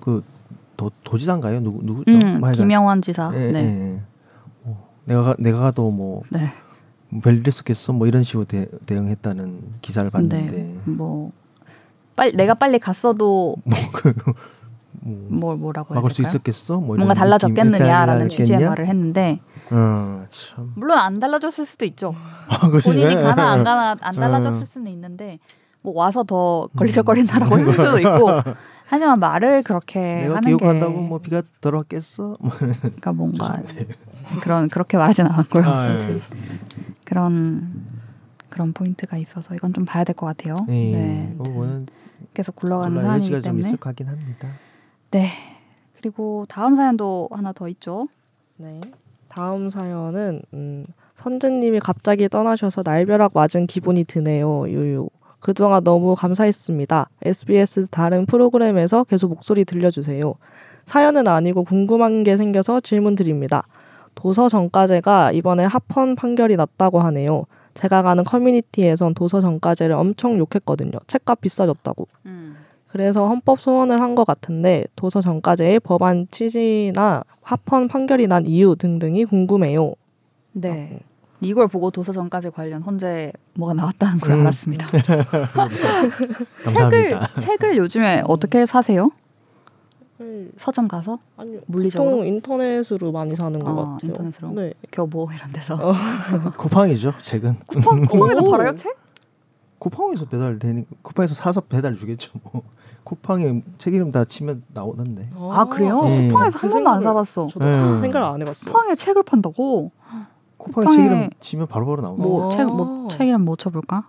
[0.00, 0.22] 그
[0.76, 1.60] 도, 도지사인가요?
[1.60, 2.12] 누구 누구죠?
[2.12, 3.32] 음, 뭐 김영원 지사.
[3.34, 3.58] 예, 네.
[3.60, 4.00] 예, 예.
[4.64, 6.46] 어, 내가 가- 내가 가도 뭐 네.
[7.22, 10.78] 별일 있었겠어 뭐 이런 식으로 대, 대응했다는 기사를 봤는데 네.
[10.84, 11.32] 뭐
[12.16, 13.78] 빨리 내가 빨리 갔어도 뭐
[15.02, 16.22] 뭘 뭐라고 막을 수?
[16.22, 16.78] 있었겠어?
[16.78, 18.60] 뭐 뭔가 달라졌겠느냐라는 취지의?
[18.64, 20.72] 말을 했는데 어, 참.
[20.76, 22.14] 물론 안 달라졌을 수도 있죠.
[22.48, 22.68] 아.
[22.82, 24.20] 본인이 가나 안 가나 안 어.
[24.20, 25.38] 달라졌을 수는 있는데
[25.82, 26.68] 뭐 와서 더 음.
[26.76, 28.28] 걸리적거린다라고 했을 수도 있고
[28.86, 32.36] 하지만 말을 그렇게 내가 하는 기억한다고 게뭐 비가 들어왔겠어?
[32.40, 32.50] 뭐.
[32.50, 33.62] 그러니까 뭔가
[34.42, 35.64] 그런 그렇게 말하진 않았고요.
[35.64, 36.20] 아, 예.
[37.04, 37.86] 그런
[38.48, 40.54] 그런 포인트가 있어서 이건 좀 봐야 될 것 같아요.
[40.68, 40.72] 예.
[40.72, 41.86] 네, 뭐, 뭐는
[42.34, 44.48] 계속 굴러가는 사안이기 여지가 좀 때문에 있을 것 같긴 합니다.
[45.10, 45.28] 네.
[45.98, 48.08] 그리고 다음 사연도 하나 더 있죠.
[48.56, 48.80] 네.
[49.28, 54.68] 다음 사연은 음, 선재님이 갑자기 떠나셔서 날벼락 맞은 기분이 드네요.
[54.68, 55.08] 유유.
[55.40, 57.08] 그동안 너무 감사했습니다.
[57.22, 60.34] SBS 다른 프로그램에서 계속 목소리 들려주세요.
[60.84, 63.66] 사연은 아니고 궁금한 게 생겨서 질문 드립니다.
[64.14, 67.46] 도서 정가제가 이번에 합헌 판결이 났다고 하네요.
[67.74, 70.92] 제가 가는 커뮤니티에선 도서 정가제를 엄청 욕했거든요.
[71.06, 72.08] 책값 비싸졌다고.
[72.92, 79.24] 그래서 헌법 소원을 한 것 같은데 도서 정가제의 법안 취지나 합헌 판결이 난 이유 등등이
[79.26, 79.94] 궁금해요.
[80.52, 80.98] 네.
[81.40, 84.40] 이걸 보고 도서정까지 관련 헌재 뭐가 나왔다는 걸 음.
[84.40, 84.86] 알았습니다.
[86.66, 87.26] 책을 감사합니다.
[87.40, 89.10] 책을 요즘에 어떻게 사세요?
[90.58, 93.98] 서점 가서 아니 물리적으로 보통 인터넷으로 많이 사는 것 어, 같아요.
[94.02, 94.50] 인터넷으로?
[94.52, 94.74] 네.
[94.92, 95.94] 교보 이런 데서 어.
[96.58, 97.54] 쿠팡이죠, 책은.
[97.66, 98.50] 쿠팡 쿠팡에서 오.
[98.50, 98.94] 팔아요 책?
[99.78, 102.32] 쿠팡에서 배달 되니 쿠팡에서 사서 배달 주겠죠.
[102.42, 102.62] 뭐.
[103.04, 105.30] 쿠팡에 책 이름 다 치면 나오던데.
[105.34, 106.02] 아 그래요?
[106.06, 106.28] 예.
[106.28, 107.48] 쿠팡에서 한 그 번도 안 사봤어.
[107.48, 108.00] 저도 음.
[108.02, 108.72] 생각을 안 해봤어요.
[108.72, 109.90] 쿠팡에 책을 판다고?
[110.58, 112.22] 쿠팡에, 쿠팡에 책 이름 치면 바로바로 나오네.
[112.22, 112.48] 뭐 어.
[112.50, 114.06] 책뭐책 이름 뭐 쳐볼까?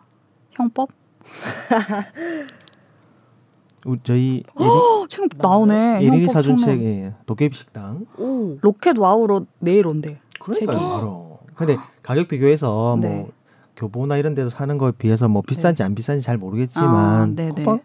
[0.52, 0.90] 형법?
[4.04, 6.04] 저희 어, 책 나오네.
[6.04, 6.58] 예린이 사준.
[6.58, 8.06] 책 예, 도깨비 식당.
[8.18, 8.58] 오.
[8.62, 10.20] 로켓 와우로 내일 온대.
[10.40, 10.90] 그러니까요, 책이.
[10.90, 11.40] 바로.
[11.56, 13.10] 근데 가격 비교해서 네.
[13.10, 13.32] 뭐
[13.76, 17.64] 교보나 이런 데서 사는 거에 비해서 뭐 비싼지 안 비싼지 잘 아, 모르겠지만 네네.
[17.64, 17.80] 쿠팡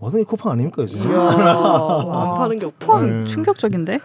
[0.00, 0.82] 어떤 게 쿠팡 아닙니까.
[0.82, 2.32] 와.
[2.32, 2.66] 안 파는 게.
[2.78, 3.24] 펄 음.
[3.26, 4.00] 충격적인데.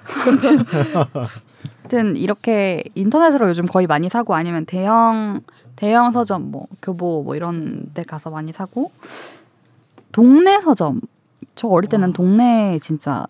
[1.84, 5.42] 아무튼 이렇게 인터넷으로 요즘 거의 많이 사고 아니면 대형
[5.76, 8.92] 대형 서점 뭐 교보 뭐 이런 데 가서 많이 사고
[10.12, 11.02] 동네 서점
[11.56, 13.26] 저 어릴 때는 동네 진짜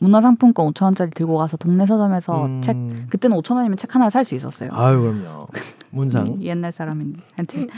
[0.00, 2.60] 문화상품권 5천 원짜리 들고 가서 동네 서점에서 음.
[2.62, 2.76] 책
[3.08, 4.70] 그때는 5천 원이면 책 하나 살 수 있었어요.
[4.72, 5.46] 아유 그럼요.
[5.90, 6.42] 문상.
[6.42, 7.68] 옛날 사람인 하여튼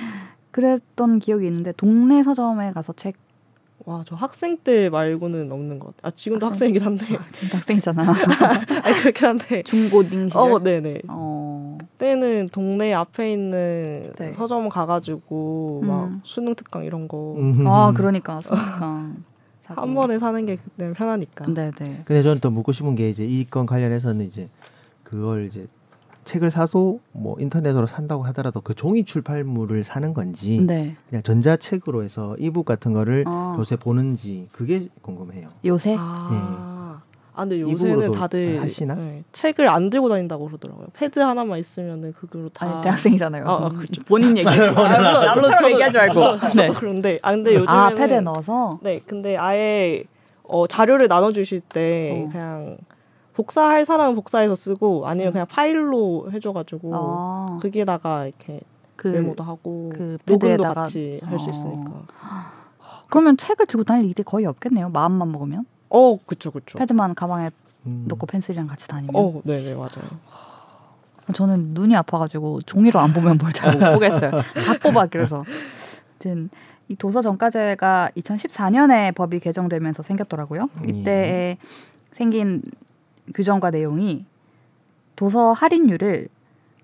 [0.52, 3.16] 그랬던 기억이 있는데 동네 서점에 가서 책
[3.86, 6.08] 와, 저 학생 때 말고는 없는 것 같아요.
[6.08, 7.06] 아, 지금도 학생 학생이긴 한데.
[7.32, 8.02] 지금 학생이잖아.
[8.82, 9.62] 아니, 그렇긴 한데.
[9.62, 10.52] 중고딩 시절.
[10.52, 11.02] 어, 네네.
[11.08, 11.76] 어.
[11.80, 14.32] 그때는 동네 앞에 있는 네.
[14.32, 16.20] 서점 가가지고 막 음.
[16.24, 17.66] 수능 특강 이런 거한 음.
[17.66, 19.16] 아 그러니까 수강
[19.60, 19.94] 사고.
[19.94, 21.44] 번에 사는 게 그때는 편하니까.
[21.52, 22.02] 네네.
[22.04, 24.48] 근데 저는 더 묻고 싶은 게 이제 이 건 관련해서는 이제
[25.02, 25.66] 그걸 이제
[26.24, 30.96] 책을 사서 뭐 인터넷으로 산다고 하더라도 그 종이 출판물을 사는 건지 네.
[31.08, 33.56] 그냥 전자책으로 해서 이북 같은 거를 어.
[33.58, 35.48] 요새 보는지 그게 궁금해요.
[35.64, 37.00] 요새 아,
[37.34, 38.94] 아 근데 요새는 다들 하시나?
[38.94, 40.86] 네, 책을 안 들고 다닌다고 그러더라고요.
[40.92, 42.66] 패드 하나만 있으면은 그걸로 다.
[42.66, 43.44] 아니 대학생이잖아요.
[43.46, 44.02] 아, 아, 그렇죠.
[44.06, 44.44] 본인 얘기.
[44.44, 46.20] 남처럼 얘기하지 말고.
[46.56, 46.68] 네.
[46.74, 48.78] 그런데 아 근데 요즘에는 아 패드에 넣어서.
[48.82, 50.04] 네, 근데 아예
[50.44, 52.30] 어, 자료를 나눠주실 때 어.
[52.30, 52.76] 그냥
[53.34, 58.60] 복사할 사람은 복사해서 쓰고 아니면 그냥 파일로 해줘가지고 아, 거기에다가 이렇게
[58.96, 61.50] 그 메모도 하고 그 녹음도 같이 할수 어.
[61.50, 62.02] 있으니까.
[63.10, 64.88] 그러면 책을 들고 다닐 일이 거의 없겠네요.
[64.90, 66.78] 마음만 먹으면 어, 그쵸, 그쵸.
[66.78, 67.50] 패드만 가방에
[67.86, 68.04] 음.
[68.08, 69.14] 넣고 펜슬이랑 같이 다니면.
[69.14, 70.08] 어, 네, 네, 맞아요.
[71.32, 74.30] 저는 눈이 아파가지고 종이로 안 보면 뭘 잘 못 보겠어요.
[74.30, 75.42] 다 뽑아 그래서.
[76.12, 76.50] 아무튼
[76.88, 80.68] 이 도서 정가제가 2014년에 법이 개정되면서 생겼더라고요.
[80.86, 81.56] 이때 에
[82.12, 82.62] 생긴
[83.34, 84.24] 규정과 내용이
[85.16, 86.28] 도서 할인율을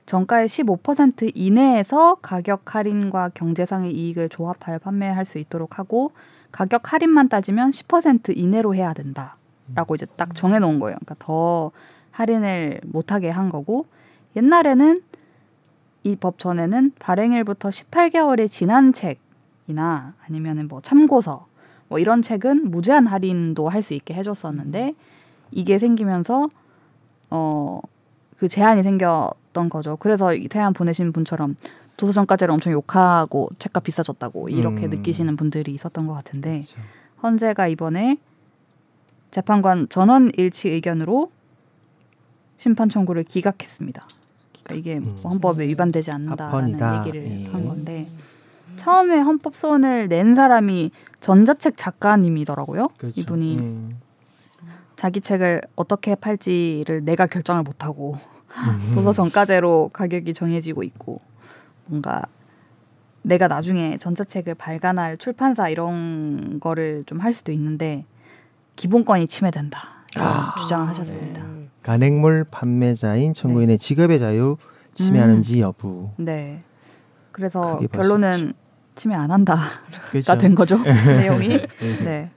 [0.07, 6.13] 정가의 15% 이내에서 가격 할인과 경제상의 이익을 조합하여 판매할 수 있도록 하고
[6.53, 10.97] 가격 할인만 따지면 10% 이내로 해야 된다라고 이제 딱 정해놓은 거예요.
[10.97, 11.71] 그러니까 더
[12.11, 13.87] 할인을 못하게 한 거고
[14.37, 15.01] 옛날에는
[16.03, 21.47] 이 법 전에는 발행일부터 18개월이 지난 책이나 아니면은 뭐 참고서
[21.89, 24.95] 뭐 이런 책은 무제한 할인도 할 수 있게 해줬었는데
[25.53, 26.49] 이게 생기면서
[27.31, 27.81] 어
[28.41, 29.97] 그 제한이 생겼던 거죠.
[29.97, 31.57] 그래서 이 사연 보내신 분처럼
[31.99, 34.91] 도서정가제를 엄청 욕하고 책값 비싸졌다고 이렇게 음.
[34.91, 36.81] 느끼시는 분들이 있었던 것 같은데 그렇죠.
[37.23, 38.17] 헌재가 이번에
[39.31, 41.31] 재판관 전원 일치 의견으로
[42.57, 44.07] 심판 청구를 기각했습니다.
[44.65, 45.17] 그러니까 이게 음.
[45.21, 47.07] 뭐 헌법에 위반되지 않는다라는 합헌이다.
[47.07, 47.47] 얘기를 예.
[47.49, 48.09] 한 건데
[48.77, 52.89] 처음에 헌법 소원을 낸 사람이 전자책 작가님이더라고요.
[52.97, 53.21] 그렇죠.
[53.21, 54.01] 이분이 음.
[55.01, 58.19] 자기 책을 어떻게 팔지를 내가 결정을 못하고
[58.51, 58.91] 음.
[58.93, 61.23] 도서 정가제로 가격이 정해지고 있고
[61.87, 62.21] 뭔가
[63.23, 68.05] 내가 나중에 전자책을 발간할 출판사 이런 거를 좀 할 수도 있는데
[68.77, 71.41] 기본권이 침해된다 이런 아, 주장을 하셨습니다.
[71.45, 71.71] 음.
[71.83, 74.59] 간행물 판매자인 청구인의 직업의 자유
[74.93, 76.11] 침해하는지 여부.
[76.19, 76.63] 네.
[77.33, 78.53] 그래서 결론은
[78.97, 79.63] 침해 안 한다가
[80.11, 80.37] 그렇죠.
[80.37, 81.49] 된 거죠 내용이.
[82.05, 82.31] 네.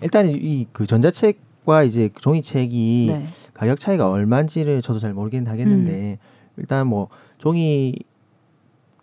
[0.00, 3.26] 일단 이 그 전자책 과 이제 종이책이 네.
[3.54, 6.26] 가격 차이가 얼마인지를 저도 잘 모르긴 하겠는데 음.
[6.58, 7.94] 일단 뭐 종이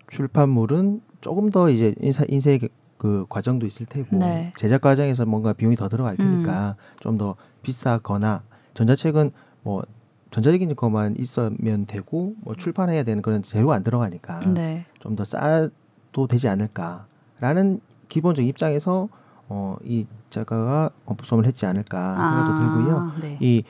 [0.10, 4.48] 출판물은 조금 더 이제 인사 인쇄 그- 그 과정도 있을 테고 네.
[4.48, 4.52] 음.
[4.58, 8.44] 제작 과정에서 뭔가 비용이 더 들어갈 테니까 좀더 비싸거나
[8.76, 9.32] 전자책은
[9.64, 9.82] 뭐
[10.30, 14.86] 전자적인 것만 있으면 되고 뭐 출판해야 되는 그런 재료가 안 들어가니까 네.
[15.00, 19.10] 좀더 싸도 되지 않을까라는 기본적 입장에서
[19.50, 22.96] 어, 이 작가가 헌법소문을 했지 않을까 생각도 들고요.
[22.98, 23.38] 아, 네.
[23.40, 23.64] 이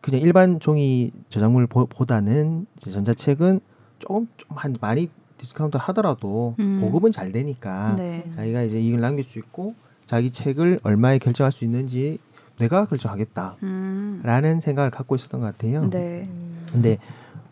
[0.00, 3.60] 그냥 일반 종이 저작물 보- 보다는 이제 전자책은
[3.98, 6.80] 조금 좀 한 많이 디스카운트 하더라도 음.
[6.80, 8.24] 보급은 잘 되니까 네.
[8.34, 9.74] 자기가 이제 이익을 남길 수 있고
[10.06, 12.18] 자기 책을 얼마에 결정할 수 있는지
[12.58, 14.60] 내가 결정하겠다라는 음.
[14.60, 15.88] 생각을 갖고 있었던 것 같아요.
[15.90, 16.24] 네.
[16.26, 16.64] 음.
[16.72, 16.98] 근데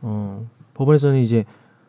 [0.01, 1.45] 어, 법원에서는 이제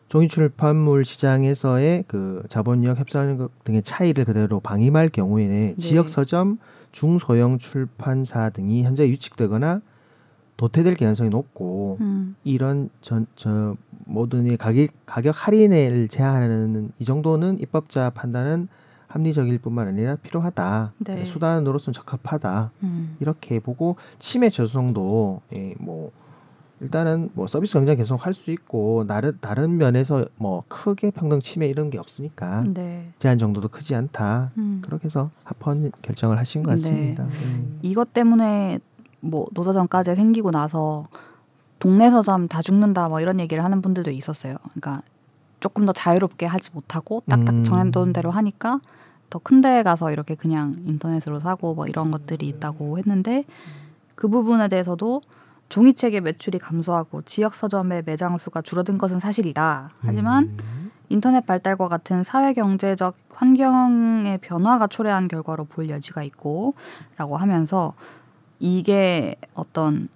[0.08, 5.76] 종이 출판물 시장에서의 그 자본력 협상 등의 차이를 그대로 방임할 경우에는 네.
[5.76, 6.58] 지역 서점,
[6.92, 9.80] 중소형 출판사 등이 현저히 위축되거나
[10.56, 12.36] 도태될 가능성이 높고 음.
[12.44, 18.68] 이런 전, 저 모든 이 가격 가격 할인을 제한하는 이 정도는 입법자 판단은
[19.08, 20.92] 합리적일 뿐만 아니라 필요하다.
[20.98, 21.24] 네.
[21.24, 22.70] 수단으로서는 적합하다.
[22.82, 23.16] 음.
[23.20, 26.12] 이렇게 보고 침해 저성도 예, 뭐
[26.80, 31.66] 일단은 뭐 서비스 경쟁 계속 할 수 있고 다른 다른 면에서 뭐 크게 평등 침해
[31.68, 33.10] 이런 게 없으니까 네.
[33.18, 34.52] 제한 정도도 크지 않다.
[34.58, 34.80] 음.
[34.84, 36.74] 그렇게 해서 합헌 결정을 하신 것 네.
[36.74, 37.24] 같습니다.
[37.24, 37.78] 음.
[37.82, 38.78] 이것 때문에
[39.20, 41.08] 뭐 노사정까지 생기고 나서
[41.78, 44.56] 동네 서점 다 죽는다 뭐 이런 얘기를 하는 분들도 있었어요.
[44.74, 45.02] 그러니까
[45.60, 47.64] 조금 더 자유롭게 하지 못하고 딱딱 음.
[47.64, 48.80] 정해놓은 대로 하니까
[49.30, 53.44] 더 큰 데에 가서 이렇게 그냥 인터넷으로 사고 뭐 이런 것들이 있다고 했는데
[54.14, 55.20] 그 부분에 대해서도
[55.68, 59.90] 종이책의 매출이 감소하고 지역 서점의 매장 수가 줄어든 것은 사실이다.
[60.00, 60.90] 하지만 음.
[61.08, 67.94] 인터넷 발달과 같은 사회 경제적 환경의 변화가 초래한 결과로 볼 여지가 있고라고 하면서
[68.58, 70.08] 이게 어떤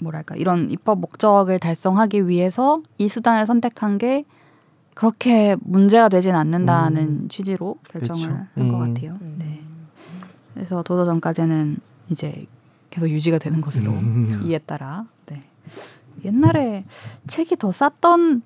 [0.00, 4.24] 뭐랄까 이런 입법 목적을 달성하기 위해서 이 수단을 선택한 게
[4.94, 8.46] 그렇게 문제가 되진 않는다는 취지로 결정을 그렇죠.
[8.54, 8.94] 한것 음.
[8.94, 9.18] 같아요.
[9.38, 9.62] 네.
[10.54, 11.78] 그래서 도서전까지는
[12.10, 12.46] 이제
[12.90, 14.42] 계속 유지가 되는 것으로 음.
[14.44, 15.42] 이에 따라 네.
[16.24, 16.84] 옛날에
[17.26, 18.42] 책이 더 쌌던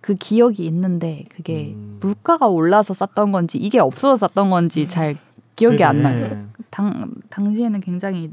[0.00, 1.98] 그 기억이 있는데 그게 음.
[2.00, 5.16] 물가가 올라서 쌌던 건지 이게 없어서 쌌던 건지 잘
[5.54, 6.10] 기억이 안 그래.
[6.10, 6.46] 나요.
[6.70, 8.32] 당 당시에는 굉장히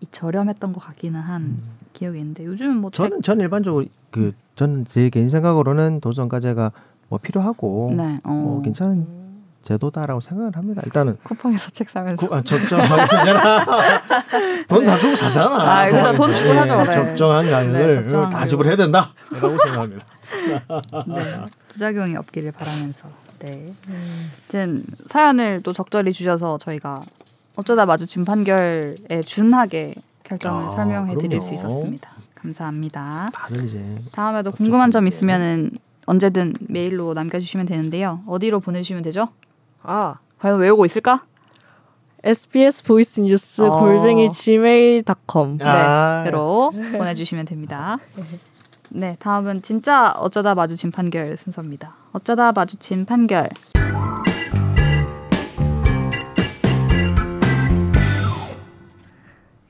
[0.00, 1.62] 이 저렴했던 것 같기는 한 음.
[1.92, 6.72] 기억이 있는데 요즘은 뭐 책, 저는 전 일반적으로 그 저는 제 개인 생각으로는 도전 과제가
[7.08, 9.23] 뭐 필요하고 네, 어, 뭐 괜찮은
[9.64, 10.82] 제도다라고 생각을 합니다.
[10.84, 13.64] 일단은 쿠팡에서 책 사면서 그, 아, 적정하잖아.
[14.68, 15.80] 돈다 주고 사잖아.
[15.82, 16.14] 아, 그죠.
[16.14, 16.84] 돈 주고 사죠.
[16.84, 16.92] 네.
[16.92, 18.44] 적정한 가격을 네, 적정한 다.
[18.46, 19.12] 지불해야 된다.
[19.32, 20.04] 라고 생각합니다.
[21.08, 23.08] 네, 부작용이 없기를 바라면서
[23.40, 23.72] 네.
[23.88, 27.00] 아무튼 사연을 또 적절히 주셔서 저희가
[27.56, 31.44] 어쩌다 마주친 판결에 준하게 결정을 아, 설명해 드릴 그럼요.
[31.44, 32.10] 수 있었습니다.
[32.34, 33.30] 감사합니다.
[33.32, 35.08] 다들 이제 다음에도 궁금한 점 게.
[35.08, 35.70] 있으면은
[36.06, 38.20] 언제든 메일로 남겨주시면 되는데요.
[38.26, 39.28] 어디로 보내주시면 되죠?
[39.84, 41.22] 아 과연 외우고 있을까?
[42.24, 43.80] SBS voice news 어.
[43.80, 46.22] 골뱅이 gmail.com 아.
[46.24, 47.98] 네로 보내주시면 됩니다.
[48.88, 51.94] 네, 다음은 진짜 어쩌다 마주친 판결 순서입니다.
[52.12, 53.50] 어쩌다 마주친 판결.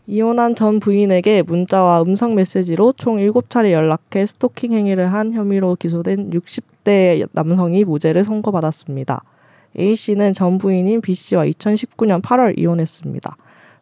[0.06, 7.26] 이혼한 전 부인에게 문자와 음성 메시지로 총 7차례 연락해 스토킹 행위를 한 혐의로 기소된 60대
[7.32, 9.24] 남성이 무죄를 선고받았습니다.
[9.78, 13.36] A 씨는 전 부인인 B 씨와 2019년 8월 이혼했습니다.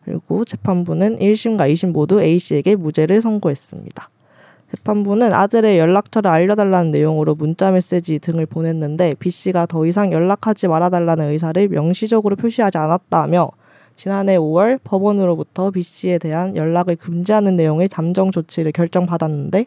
[0.05, 4.11] 그리고 재판부는 1심과 2심 모두 A 씨에게 무죄를 선고했습니다.
[4.71, 11.31] 재판부는 아들의 연락처를 알려달라는 내용으로 문자 메시지 등을 보냈는데 B 씨가 더 이상 연락하지 말아달라는
[11.31, 13.51] 의사를 명시적으로 표시하지 않았다며
[13.97, 19.67] 지난해 5월 법원으로부터 B 씨에 대한 연락을 금지하는 내용의 잠정 조치를 결정받았는데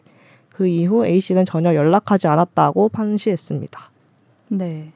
[0.50, 3.90] 그 이후 A 씨는 전혀 연락하지 않았다고 판시했습니다.
[4.48, 4.92] 네.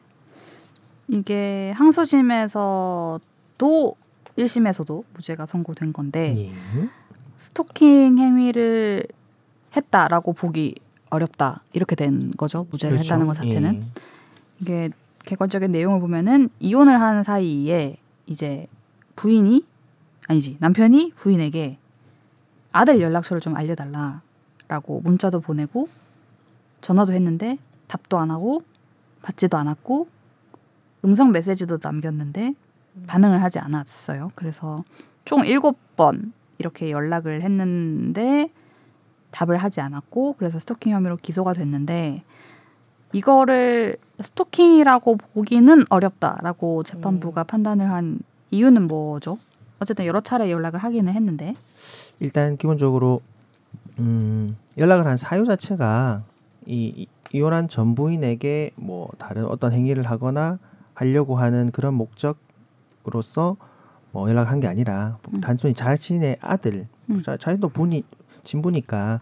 [1.11, 3.20] 이게 항소심에서도
[4.38, 6.53] 1심에서도 무죄가 선고된 건데 예.
[7.38, 9.05] 스토킹 행위를
[9.77, 10.77] 했다라고 보기
[11.11, 13.07] 어렵다 이렇게 된 거죠 무죄를 그렇죠.
[13.07, 13.87] 했다는 것 자체는 예.
[14.61, 14.90] 이게
[15.25, 17.96] 객관적인 내용을 보면은 이혼을 한 사이에
[18.27, 18.66] 이제
[19.16, 19.64] 부인이
[20.29, 21.79] 아니지 남편이 부인에게
[22.73, 25.88] 아들 연락처를 좀 알려달라라고 문자도 보내고
[26.81, 28.62] 전화도 했는데 답도 안 하고
[29.23, 30.07] 받지도 않았고
[31.04, 32.54] 음성 메시지도 남겼는데
[33.06, 34.32] 반응을 하지 않았어요.
[34.34, 34.84] 그래서
[35.24, 38.50] 총 일곱 번 이렇게 연락을 했는데
[39.30, 42.22] 답을 하지 않았고 그래서 스토킹 혐의로 기소가 됐는데
[43.12, 49.38] 이거를 스토킹이라고 보기는 어렵다라고 재판부가 판단을 한 이유는 뭐죠?
[49.78, 51.54] 어쨌든 여러 차례 연락을 하기는 했는데
[52.18, 53.22] 일단 기본적으로
[53.98, 56.22] 음, 연락을 한 사유 자체가
[56.66, 60.58] 이, 이 이혼한 전 부인에게 뭐 다른 어떤 행위를 하거나
[61.00, 63.56] 하려고 하는 그런 목적으로서
[64.12, 65.40] 뭐 연락을 한 게 아니라 음.
[65.40, 67.22] 단순히 자신의 아들 음.
[67.22, 68.04] 자, 자신도 분이
[68.44, 69.20] 진부니까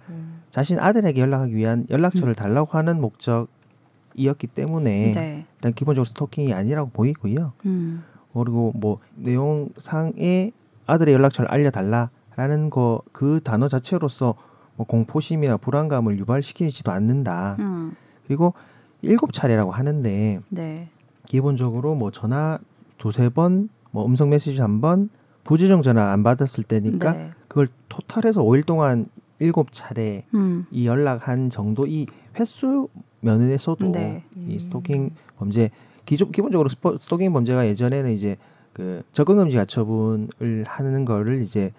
[0.50, 5.46] 자신 아들에게 연락하기 위한 연락처를 달라고 하는 목적이었기 때문에 네.
[5.56, 7.52] 일단 기본적으로 스토킹이 아니라고 보이고요.
[7.66, 8.02] 음.
[8.32, 10.52] 그리고 뭐 내용상에
[10.86, 14.34] 아들의 연락처를 알려달라라는 거 그 단어 자체로서
[14.76, 17.56] 뭐 공포심이나 불안감을 유발시키지도 않는다.
[17.58, 17.94] 음.
[18.26, 18.54] 그리고
[19.02, 20.88] 일곱 차례라고 하는데 네.
[21.28, 22.58] 기본적으로 뭐 전화
[22.96, 25.10] 두세 번, 뭐 음성 메시지 한 번,
[25.44, 27.30] 부주정 전화 안 받았을 때니까 네.
[27.46, 29.06] 그걸 토탈해서 5일 동안
[29.38, 30.66] 일곱 차례 음.
[30.70, 32.06] 이 연락한 정도 이
[32.38, 32.88] 횟수
[33.20, 34.24] 면에서도 네.
[34.36, 35.70] 이 스토킹 범죄
[36.04, 38.36] 기존 기본적으로 스포, 스토킹 범죄가 예전에는 이제
[38.72, 41.72] 그 적응 금지 가처분을 하는 거를 이제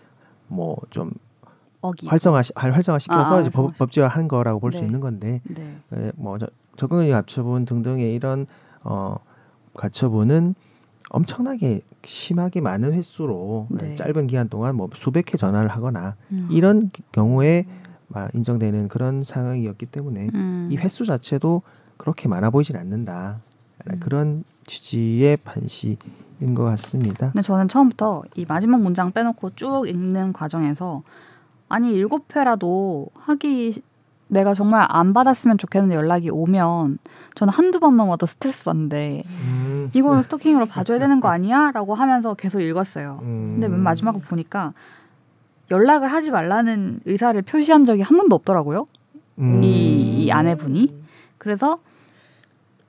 [0.47, 1.11] 뭐좀
[1.81, 2.07] 어기.
[2.07, 3.77] 활성화 활성화 시켜서 아, 이제 법, 활성화.
[3.77, 4.85] 법 제화한 거라고 볼수 네.
[4.85, 5.77] 있는 건데 네.
[5.93, 8.47] 에, 뭐 저- 적응 금지 가처분 등등의 이런
[8.83, 9.15] 어
[9.75, 10.55] 가처분은
[11.11, 13.95] 엄청나게 심하게 많은 횟수로 네.
[13.95, 16.47] 짧은 기간 동안 뭐 수백 회 전화를 하거나 음.
[16.51, 17.65] 이런 경우에
[18.33, 20.69] 인정되는 그런 상황이었기 때문에 음.
[20.71, 21.61] 이 횟수 자체도
[21.97, 23.41] 그렇게 많아 보이진 않는다.
[23.89, 23.99] 음.
[23.99, 25.97] 그런 취지의 반시인
[26.55, 27.31] 것 같습니다.
[27.31, 31.01] 근데 저는 처음부터 이 마지막 문장 빼놓고 쭉 읽는 과정에서
[31.69, 33.81] 아니 일곱 회라도 하기 시-
[34.31, 36.99] 내가 정말 안 받았으면 좋겠는 연락이 오면
[37.35, 39.89] 저는 한두 번만 와도 스트레스 받는데 음.
[39.93, 41.71] 이거는 스토킹으로 봐줘야 되는 거 아니야?
[41.73, 43.19] 라고 하면서 계속 읽었어요.
[43.23, 43.51] 음.
[43.55, 44.73] 근데 맨 마지막을 보니까
[45.71, 48.87] 연락을 하지 말라는 의사를 표시한 적이 한 번도 없더라고요.
[49.39, 49.63] 음.
[49.63, 50.93] 이- 이 아내분이?
[51.39, 51.79] 그래서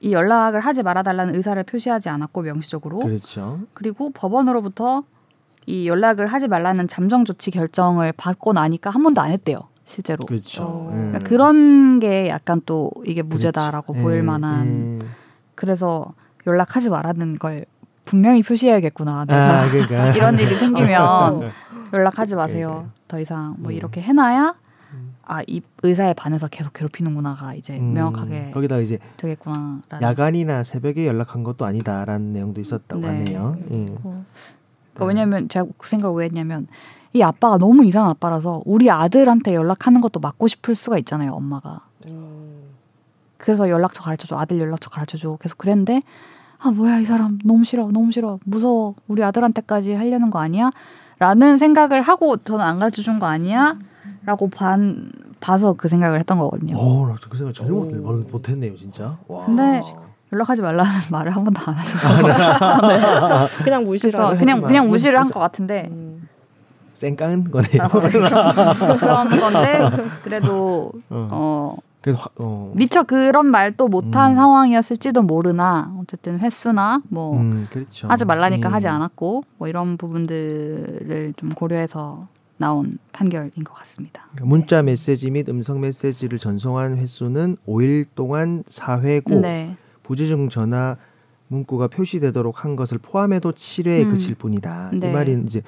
[0.00, 3.60] 이 연락을 하지 말아달라는 의사를 표시하지 않았고 명시적으로 그렇죠.
[3.74, 5.04] 그리고 법원으로부터
[5.66, 9.60] 이 연락을 하지 말라는 잠정 조치 결정을 받고 나니까 한 번도 안 했대요.
[9.90, 10.24] 실제로.
[10.24, 10.62] 그렇죠.
[10.62, 10.88] 어.
[10.92, 11.08] 음.
[11.10, 14.04] 그러니까 그런 게 약간 또 이게 무죄다라고 그렇죠.
[14.04, 15.06] 보일 예, 만한 예.
[15.56, 16.14] 그래서
[16.46, 17.66] 연락하지 말라는 걸
[18.06, 19.24] 분명히 표시해야겠구나.
[19.24, 21.42] 내가 아, 그러니까 이런 일이 생기면 어.
[21.92, 22.88] 연락하지 마세요.
[23.08, 24.54] 더 이상 뭐 이렇게 해놔야
[24.92, 25.14] 음.
[25.24, 30.02] 아이 의사에 반해서 계속 괴롭히는구나가 이제 음, 명확하게 거기다 이제 되겠구나라는.
[30.02, 33.08] 야간이나 새벽에 연락한 것도 아니다라는 내용도 있었다고 네.
[33.08, 33.58] 하네요.
[33.74, 33.86] 예.
[33.86, 34.22] 거.
[34.94, 36.68] 그러니까 왜냐면 제가 그 생각을 왜 했냐면
[37.12, 42.62] 이 아빠가 너무 이상한 아빠라서 우리 아들한테 연락하는 것도 막고 싶을 수가 있잖아요 엄마가 음.
[43.36, 46.02] 그래서 연락처 가르쳐줘 아들 연락처 가르쳐줘 계속 그랬는데
[46.58, 50.70] 아 뭐야 이 사람 너무 싫어 너무 싫어 무서워 우리 아들한테까지 하려는 거 아니야
[51.18, 53.76] 라는 생각을 하고 저는 안 가르쳐 준 거 아니야
[54.24, 58.12] 라고 반 봐서 그 생각을 했던 거거든요 오, 나그 생각 전혀 못, 오.
[58.30, 59.16] 못했네요, 진짜.
[59.26, 59.44] 와.
[59.46, 59.80] 근데
[60.32, 62.08] 연락하지 말라는 말을 한 번도 안 하셔서
[63.64, 64.38] 그냥 무시를 그래서 하죠.
[64.38, 64.68] 그냥 하지 마.
[64.68, 66.28] 그냥 무시를 한 것 같은데 음.
[67.00, 67.82] 쌩까는 거네요.
[67.82, 69.78] 아, 그런, 그런 건데
[70.22, 71.28] 그래도 어.
[71.32, 72.72] 어 그래서 화, 어.
[72.74, 74.36] 미처 그런 말도 못한 음.
[74.36, 78.08] 상황이었을지도 모르나 어쨌든 횟수나 뭐 음, 그렇죠.
[78.08, 78.74] 하지 말라니까 음.
[78.74, 84.26] 하지 않았고 뭐 이런 부분들을 좀 고려해서 나온 판결인 것 같습니다.
[84.32, 90.96] 그러니까 문자 메시지 및 음성 메시지를 전송한 횟수는 5일 동안 4회고 네, 부재중 전화
[91.48, 94.10] 문구가 표시되도록 한 것을 포함해도 7회에 음.
[94.10, 94.90] 그칠 뿐이다.
[95.00, 95.08] 네.
[95.08, 95.62] 이 말은 이제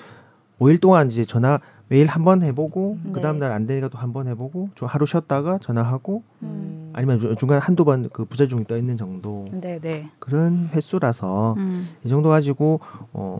[0.62, 3.12] 5일 동안 이제 전화 매일 한 번 해보고 네.
[3.12, 6.90] 그 다음 날 안 되니까 또 한 번 해보고 좀 하루 쉬었다가 전화하고 음.
[6.94, 10.08] 아니면 중- 중간 한두 번 그 부재중이 떠 있는 정도 네, 네.
[10.18, 12.80] 그런 횟수라서 음, 이 정도 가지고
[13.12, 13.38] 어,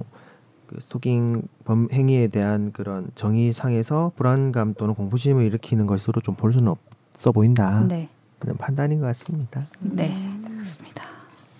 [0.67, 6.69] 그 스토킹 범 행위에 대한 그런 정의상에서 불안감 또는 공포심을 일으키는 것으로 좀 볼 수는
[7.15, 7.85] 없어 보인다.
[7.89, 8.09] 네,
[8.39, 9.67] 그런 판단인 것 같습니다.
[9.81, 10.11] 네,
[10.47, 11.05] 그렇습니다.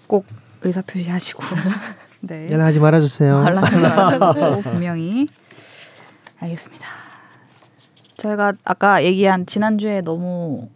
[0.07, 0.27] 꼭
[0.63, 1.43] 의사 표시하시고
[2.21, 2.49] 네.
[2.53, 3.33] 연락하지 말아주세요.
[3.47, 3.81] 연락하지
[4.21, 5.27] 말고 분명히
[6.43, 6.87] 알겠습니다.
[8.17, 10.69] 저희가 아까 얘기한 지난주에 너무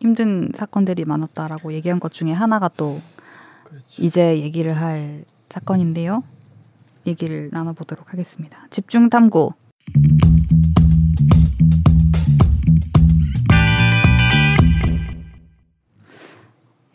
[0.00, 3.00] 힘든 사건들이 많았다라고 얘기한 것 중에 하나가 또
[3.98, 6.22] 이제 얘기를 할 사건인데요.
[7.06, 8.66] 얘기를 나눠보도록 하겠습니다.
[8.70, 9.52] 집중 탐구.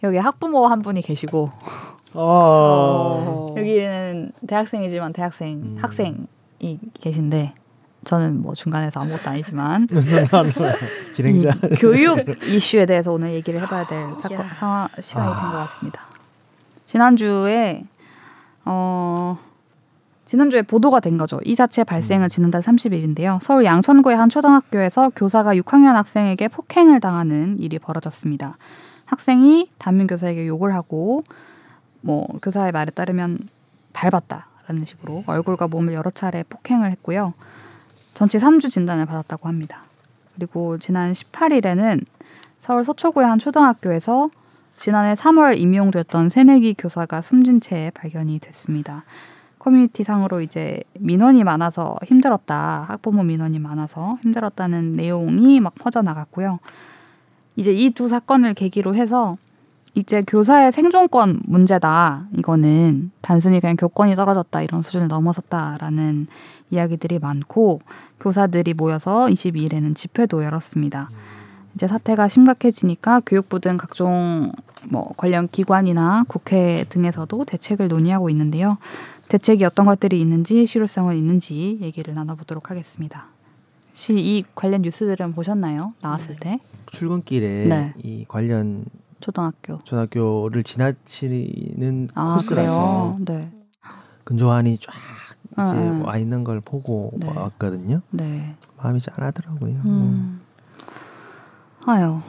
[0.01, 1.51] 여기 학부모 한 분이 계시고
[2.15, 3.47] 어.
[3.55, 5.77] 여기는 대학생이지만 대학생 음.
[5.79, 7.53] 학생이 계신데
[8.05, 11.57] 저는 뭐 중간에서 아무것도 아니지만 이 진행자.
[11.79, 14.53] 교육 이슈에 대해서 오늘 얘기를 해봐야 될 사건 야.
[14.55, 15.57] 상황 시간이 된것 아.
[15.59, 16.01] 같습니다.
[16.85, 17.83] 지난주에
[18.65, 19.37] 어
[20.25, 21.39] 지난주에 보도가 된 거죠.
[21.43, 23.39] 이 사체 발생은 지난달 30일인데요.
[23.41, 28.57] 서울 양천구의 한 초등학교에서 교사가 6학년 학생에게 폭행을 당하는 일이 벌어졌습니다.
[29.05, 31.23] 학생이 담임 교사에게 욕을 하고
[32.01, 33.49] 뭐 교사의 말에 따르면
[33.93, 37.33] 밟았다라는 식으로 얼굴과 몸을 여러 차례 폭행을 했고요.
[38.19, 39.81] 전치 3주 진단을 받았다고 합니다.
[40.35, 42.03] 그리고 지난 18일에는
[42.57, 44.29] 서울 서초구의 한 초등학교에서
[44.75, 49.05] 지난해 3월 임용됐던 새내기 교사가 숨진 채 발견이 됐습니다.
[49.57, 52.87] 커뮤니티 상으로 이제 민원이 많아서 힘들었다.
[52.89, 56.59] 학부모 민원이 많아서 힘들었다는 내용이 막 퍼져 나갔고요.
[57.55, 59.37] 이제 이 두 사건을 계기로 해서
[59.95, 62.27] 이제 교사의 생존권 문제다.
[62.37, 66.27] 이거는 단순히 그냥 교권이 떨어졌다 이런 수준을 넘어섰다라는
[66.71, 67.81] 이야기들이 많고
[68.19, 71.09] 교사들이 모여서 22일에는 집회도 열었습니다.
[71.75, 74.51] 이제 사태가 심각해지니까 교육부 등 각종
[74.89, 78.77] 뭐 관련 기관이나 국회 등에서도 대책을 논의하고 있는데요.
[79.27, 83.27] 대책이 어떤 것들이 있는지 실효성은 있는지 얘기를 나눠보도록 하겠습니다.
[83.89, 85.93] 혹시 이 관련 뉴스들은 보셨나요?
[86.01, 87.93] 나왔을 때 출근길에 네.
[88.01, 88.85] 이 관련
[89.19, 89.83] 초등학교.
[89.83, 93.17] 초등학교를 지나치는 아 코스라서.
[93.19, 93.51] 네.
[94.23, 95.28] 근조안이 쫙 아,
[95.61, 96.01] 이제 아.
[96.05, 97.27] 와 있는 걸 보고 네.
[97.35, 98.01] 왔거든요.
[98.11, 98.55] 네.
[98.77, 99.73] 마음이 짠하더라고요.
[99.85, 100.39] 음.
[101.85, 102.19] 아유.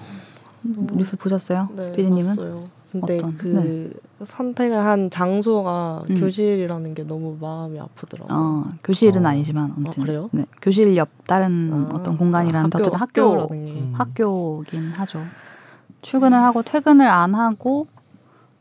[0.93, 1.69] 뉴스 보셨어요?
[1.75, 2.29] 네, 비디님은?
[2.29, 2.65] 봤어요.
[2.93, 3.93] 근데 어떤, 그
[4.25, 6.17] 선택을 한 장소가 음.
[6.17, 8.37] 교실이라는 게 너무 마음이 아프더라고요.
[8.37, 9.29] 어, 교실은 어.
[9.29, 10.29] 아니지만 아무튼 아, 그래요?
[10.33, 13.47] 네, 교실 옆 다른 아, 어떤 공간이라는 아, 어쨌든 학교.
[13.53, 13.93] 음.
[13.97, 15.25] 학교긴 하죠.
[16.03, 17.87] 출근을 하고 퇴근을 안 하고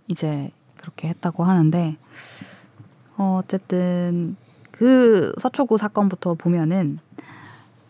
[0.08, 1.98] 이제 그렇게 했다고 하는데
[3.18, 4.36] 어, 어쨌든
[4.80, 7.00] 그 서초구 사건부터 보면은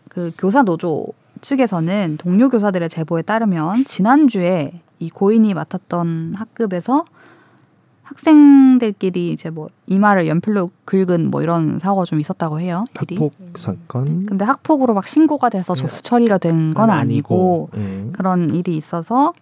[0.08, 1.06] 그 교사 노조
[1.40, 7.04] 측에서는 동료 교사들의 제보에 따르면 지난주에 이 고인이 맡았던 학급에서
[8.02, 12.84] 학생들끼리 이제 뭐 이마를 연필로 긁은 뭐 이런 사고가 좀 있었다고 해요.
[12.98, 13.14] 미리.
[13.14, 15.80] 학폭 사건 근데 학폭으로 막 신고가 돼서 네.
[15.82, 18.08] 접수 처리가 된 건 아니고 예.
[18.12, 19.32] 그런 일이 있어서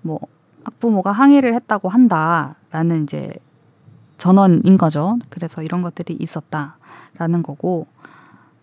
[0.00, 0.20] 뭐
[0.64, 3.30] 학부모가 항의를 했다고 한다라는 이제
[4.24, 5.18] 전원인 거죠.
[5.28, 7.86] 그래서 이런 것들이 있었다라는 거고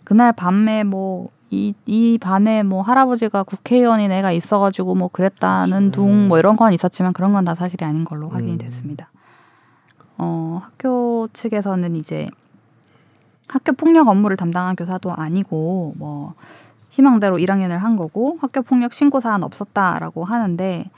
[0.04, 5.92] 그날 밤에 뭐 이, 이 반에 뭐 할아버지가 국회의원인 애가 있어가지고 뭐 그랬다는.
[5.92, 8.58] 둥 뭐 이런 건 있었지만 그런 건 다 사실이 아닌 걸로 확인이 음.
[8.58, 9.12] 됐습니다.
[10.18, 12.28] 어, 학교 측에서는 이제
[13.48, 16.34] 학교 폭력 업무를 담당한 교사도 아니고 뭐
[16.90, 20.90] 희망대로 1학년을 한 거고 학교 폭력 신고 사안 없었다라고 하는데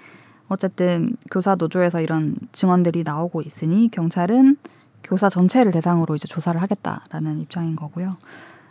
[0.53, 4.55] 어쨌든 교사 노조에서 이런 증언들이 나오고 있으니 경찰은
[5.03, 8.15] 교사 전체를 대상으로 이제 조사를 하겠다라는 입장인 거고요.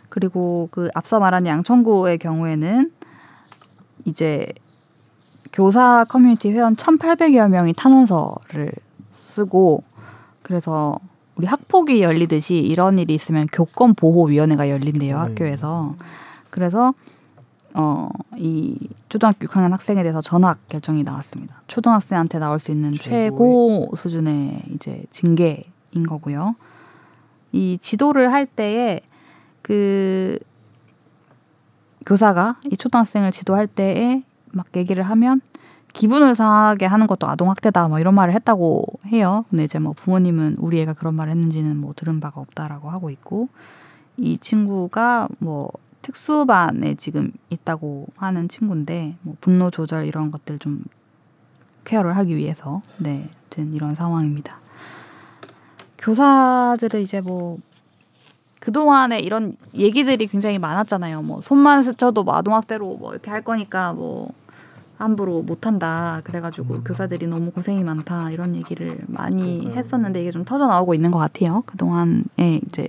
[0.09, 2.91] 그리고 그 앞서 말한 양천구의 경우에는
[4.05, 4.47] 이제
[5.51, 8.71] 교사 커뮤니티 회원 1,800여 명이 탄원서를
[9.11, 9.83] 쓰고
[10.41, 10.97] 그래서
[11.35, 15.21] 우리 학폭이 열리듯이 이런 일이 있으면 교권 보호 위원회가 열린대요 네.
[15.21, 15.95] 학교에서
[16.49, 16.93] 그래서
[17.75, 18.77] 어 이
[19.09, 21.61] 초등학교 6학년 학생에 대해서 전학 결정이 나왔습니다.
[21.67, 25.63] 초등학생한테 나올 수 있는 최고 수준의 이제 징계인
[26.07, 26.55] 거고요.
[27.51, 29.01] 이 지도를 할 때에
[29.61, 30.39] 그
[32.05, 35.41] 교사가 이 초등학생을 지도할 때에 막 얘기를 하면
[35.93, 39.45] 기분을 상하게 하는 것도 아동 학대다 뭐 이런 말을 했다고 해요.
[39.49, 43.49] 근데 이제 뭐 부모님은 우리 애가 그런 말을 했는지는 뭐 들은 바가 없다라고 하고 있고
[44.17, 45.69] 이 친구가 뭐
[46.03, 50.83] 특수반에 지금 있다고 하는 친구인데 뭐 분노 조절 이런 것들 좀
[51.85, 54.59] 케어를 하기 위해서 네, 아무튼 이런 상황입니다.
[55.97, 57.57] 교사들은 이제 뭐
[58.59, 61.21] 그동안에 이런 얘기들이 굉장히 많았잖아요.
[61.23, 64.31] 뭐 손만 스쳐도 뭐 아동학대로 뭐 이렇게 할 거니까 뭐
[64.97, 66.21] 함부로 못한다.
[66.23, 66.83] 그래가지고 음.
[66.83, 69.67] 교사들이 너무 고생이 많다 이런 얘기를 많이.
[69.67, 71.63] 했었는데 이게 좀 터져 나오고 있는 것 같아요.
[71.65, 72.87] 그동안에 이제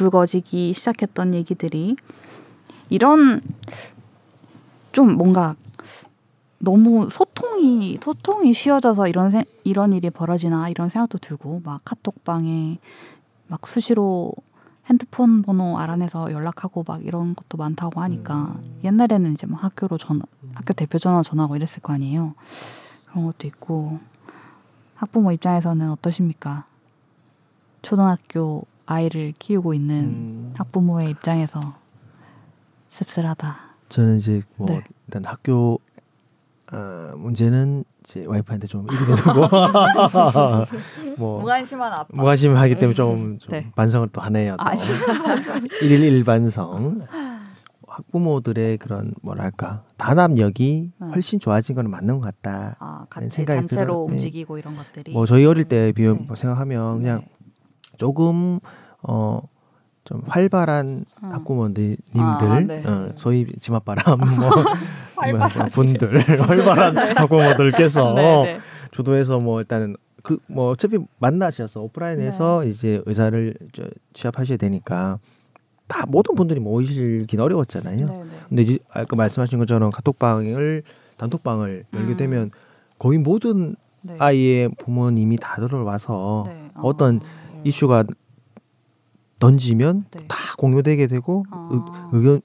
[0.00, 1.96] 불거지기 시작했던 얘기들이
[2.90, 3.40] 이런
[4.92, 5.56] 좀 뭔가
[6.58, 12.78] 너무 소통이 소통이 쉬워져서 이런 세- 이런 일이 벌어지나 이런 생각도 들고 막 카톡방에
[13.48, 14.32] 막 수시로
[14.88, 18.80] 핸드폰 번호 알아내서 연락하고 막 이런 것도 많다고 하니까 음.
[18.84, 20.22] 옛날에는 이제 막 학교로 전화
[20.54, 22.34] 학교 대표 전화 전화하고 이랬을 거 아니에요.
[23.10, 23.98] 그런 것도 있고.
[24.94, 26.64] 학부모 입장에서는 어떠십니까?
[27.82, 31.60] 초등학교 아이를 키우고 있는 음, 학부모의 입장에서
[32.88, 33.54] 씁쓸하다
[33.88, 34.82] 저는 이제 뭐 네.
[35.06, 35.80] 일단 학교
[36.72, 39.48] 어, 문제는 이제 와이프한테 좀 일이 되고
[41.18, 43.70] 뭐 무관심한 아빠 무관심하기 때문에 좀, 좀 네.
[43.76, 44.56] 반성을 또 하네요.
[44.56, 44.64] 또.
[44.64, 45.00] 아, 진짜.
[45.82, 47.06] 일일 일 반성.
[47.86, 51.08] 학부모들의 그런 뭐랄까 단합력이 네.
[51.08, 52.76] 훨씬 좋아진 건 맞는 것 같다.
[52.78, 54.06] 아, 같이 생각이 단체로 들어요.
[54.06, 54.12] 네.
[54.12, 56.26] 움직이고 이런 것들이 뭐 저희 어릴 때 비교 네.
[56.34, 57.35] 생각하면 그냥 네.
[57.96, 58.60] 조금
[59.02, 59.40] 어
[60.06, 61.32] 좀 활발한 음.
[61.32, 62.86] 학부모님들, 아, 네.
[62.86, 64.26] 어, 소위 지맛바람 뭐.
[65.36, 68.58] 뭐 분들 활발한 학부모들께서 네, 네.
[68.92, 72.70] 주도해서 뭐 일단은 그 뭐 어차피 만나셔서 오프라인에서 네.
[72.70, 73.84] 이제 의사를 저
[74.14, 75.18] 취합하셔야 되니까
[75.88, 78.06] 다 모든 분들이 모이시긴 어려웠잖아요.
[78.06, 78.28] 네, 네.
[78.48, 80.82] 근데 이제 아까 말씀하신 것처럼 카톡방을
[81.16, 82.16] 단톡방을 열게 음.
[82.16, 82.50] 되면
[82.98, 84.16] 거의 모든 네.
[84.18, 86.70] 아이의 부모님이 다 들어와서 네.
[86.74, 86.82] 어.
[86.82, 87.20] 어떤
[87.64, 88.04] 이슈가
[89.38, 90.24] 던지면 네.
[90.28, 91.68] 다 공유되게 되고 어.
[91.72, 91.80] 의,
[92.12, 92.40] 의견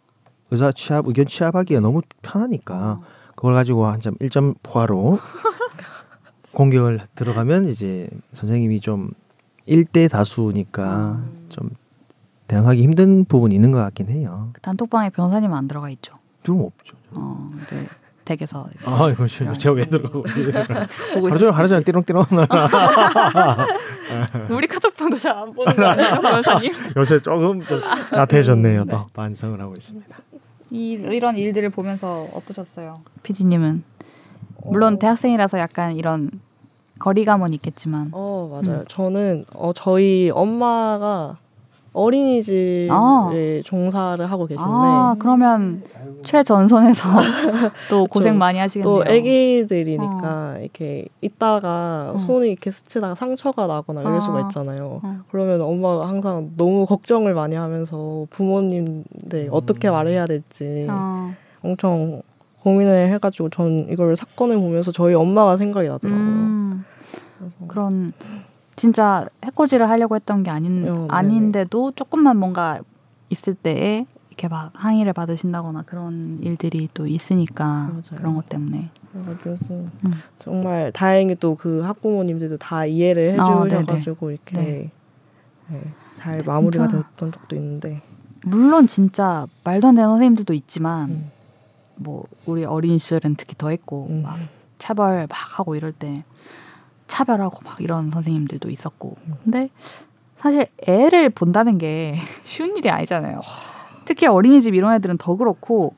[0.50, 3.04] 의사 취합 의견 취합하기가 너무 편하니까 어.
[3.36, 5.20] 그걸 가지고 한점 1점 포화로
[6.54, 9.12] 공격을 들어가면 이제 선생님이 좀
[9.68, 11.46] 1대 다수니까 음.
[11.50, 11.70] 좀
[12.48, 14.50] 대응하기 힘든 부분이 있는 것 같긴 해요.
[14.52, 16.18] 그 단톡방에 변호사님 안 들어가 있죠.
[16.44, 16.98] 좀 없죠.
[17.12, 17.88] 어, 이제
[18.26, 20.24] 댁에서 아 이거 저- 제가 왜 들어가고
[21.14, 21.84] 보고 하루 종일 하루 종일.
[21.84, 22.26] 띠롱띠롱
[24.50, 26.74] 우리 카톡방도 잘 안 보는 거 아니에요, 변호사님?
[26.98, 27.80] 요새 조금 좀
[28.12, 28.86] 나태해졌네요.
[28.86, 30.16] 또 반성을 하고 있습니다.
[30.72, 33.84] 이 이런 일들을 보면서 어떠셨어요, 피디님은?
[34.66, 36.30] 물론 대학생이라서 약간 이런
[37.00, 38.80] 거리감은 있겠지만, 어 맞아요.
[38.82, 38.86] 음.
[38.88, 41.38] 저는 어 저희 엄마가
[41.94, 43.32] 어린이집에 아.
[43.66, 45.84] 종사를 하고 계신데 아 그러면
[46.24, 47.10] 최전선에서
[47.90, 48.38] 또 고생.
[48.38, 49.04] 많이 하시겠네요.
[49.04, 52.20] 또 애기들이니까 이렇게 있다가 어.
[52.20, 54.20] 손이 이렇게 스치다가 상처가 나거나 이럴 아.
[54.20, 55.02] 수가 있잖아요.
[55.04, 55.20] 어.
[55.32, 61.34] 그러면 엄마가 항상 너무 걱정을 많이 하면서 부모님들 어떻게 말해야 될지 어.
[61.62, 62.22] 엄청
[62.62, 66.24] 고민을 해가지고 전 이걸 사건을 보면서 저희 엄마가 생각이 나더라고요.
[66.24, 66.86] 음,
[67.68, 68.12] 그런
[68.76, 71.08] 진짜 해코지를 하려고 했던 게 아닌 어.
[71.10, 72.80] 아닌데도 조금만 뭔가
[73.30, 78.02] 있을 때에 이렇게 막 항의를 받으신다거나 그런 일들이 또 있으니까 맞아요.
[78.16, 80.14] 그런 것 때문에 그래가지고 음.
[80.40, 84.92] 정말 다행히 또 그 학부모님들도 다 이해를 아, 해주셔가지고 이렇게 네.
[85.70, 85.82] 네,
[86.18, 86.88] 잘 마무리가.
[86.88, 88.02] 됐던 적도 있는데
[88.44, 91.32] 물론 진짜 말도 안 되는 선생님들도 있지만 음.
[91.96, 94.24] 뭐 우리 어린 시절은 특히 더 했고 음.
[94.24, 94.38] 막
[94.80, 96.24] 차별 막 하고 이럴 때
[97.12, 99.34] 차별하고 막 이런 선생님들도 있었고 음.
[99.44, 99.70] 근데
[100.38, 103.42] 사실 애를 본다는 게 쉬운 일이 아니잖아요.
[104.06, 105.94] 특히 어린이집 이런 애들은 더 그렇고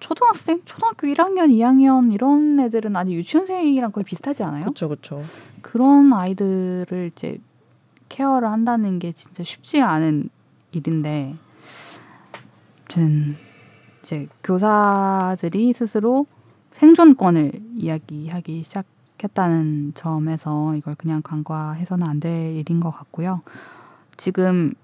[0.00, 4.64] 초등학생, 초등학교 1학년, 2학년 이런 애들은 아직 유치원생이랑 거의 비슷하지 않아요?
[4.64, 5.22] 그렇죠, 그렇죠.
[5.60, 7.38] 그런 아이들을 이제
[8.08, 10.28] 케어를 한다는 게 진짜 쉽지 않은
[10.72, 11.36] 일인데,
[12.88, 13.36] 전
[14.02, 16.26] 이제 교사들이 스스로
[16.72, 18.91] 생존권을 이야기하기 시작
[19.24, 23.40] 했다는 점에서 이걸 그냥 간과해서는 안 될 일인 것 같고요.
[24.16, 24.74] 지금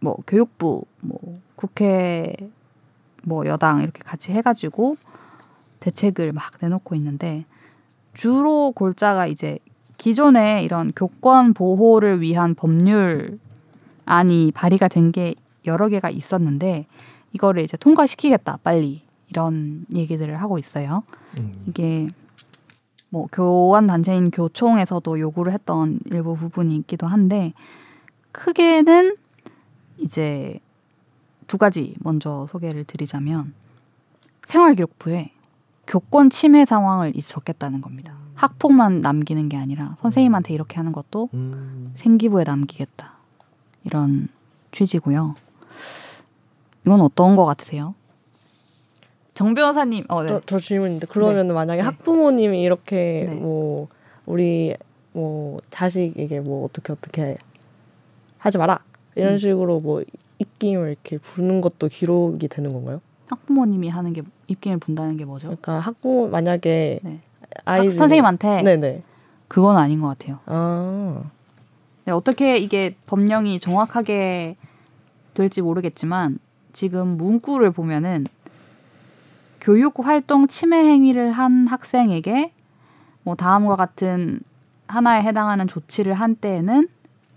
[0.00, 1.18] 뭐 교육부, 뭐
[1.56, 2.34] 국회,
[3.24, 4.96] 뭐 여당 이렇게 같이 해가지고
[5.80, 7.44] 대책을 막 내놓고 있는데
[8.14, 9.58] 주로 골자가 이제
[9.98, 13.38] 기존에 이런 교권 보호를 위한 법률
[14.04, 15.34] 안이 발의가 된 게
[15.66, 16.86] 여러 개가 있었는데
[17.32, 21.02] 이거를 이제 통과시키겠다 빨리 이런 얘기들을 하고 있어요.
[21.38, 21.52] 음.
[21.66, 22.08] 이게
[23.08, 27.52] 뭐 교원 단체인 교총에서도 요구를 했던 일부 부분이 있기도 한데
[28.32, 29.16] 크게는
[29.98, 30.58] 이제
[31.46, 33.54] 두 가지 먼저 소개를 드리자면
[34.44, 35.30] 생활기록부에
[35.86, 38.16] 교권 침해 상황을 적겠다는 겁니다.
[38.34, 41.92] 학폭만 남기는 게 아니라 선생님한테 이렇게 하는 것도 음.
[41.94, 43.14] 생기부에 남기겠다
[43.84, 44.28] 이런
[44.72, 45.36] 취지고요.
[46.84, 47.94] 이건 어떤 거 같으세요?
[49.36, 50.30] 정 변호사님, 어, 네.
[50.30, 51.84] 저, 저 질문인데 그러면 은 만약에 네.
[51.84, 53.34] 학부모님이 이렇게 네.
[53.34, 53.86] 뭐
[54.24, 54.74] 우리
[55.12, 57.36] 뭐 자식에게 뭐 어떻게 어떻게
[58.38, 58.80] 하지 마라
[59.14, 59.38] 이런 음.
[59.38, 60.02] 식으로 뭐
[60.38, 63.02] 입김을 이렇게 부는 것도 기록이 되는 건가요?
[63.28, 65.48] 학부모님이 하는 게 입김을 분다는 게 뭐죠?
[65.48, 67.20] 그러니까 학부모 만약에 네.
[67.66, 69.02] 아이 학, 선생님한테 네네
[69.48, 70.38] 그건 아닌 것 같아요.
[70.46, 71.22] 아
[72.06, 74.56] 네, 어떻게 이게 법령이 정확하게
[75.34, 76.38] 될지 모르겠지만
[76.72, 78.26] 지금 문구를 보면은
[79.66, 82.52] 교육 활동 침해 행위를 한 학생에게
[83.24, 84.38] 뭐 다음과 같은
[84.86, 86.86] 하나에 해당하는 조치를 한 때에는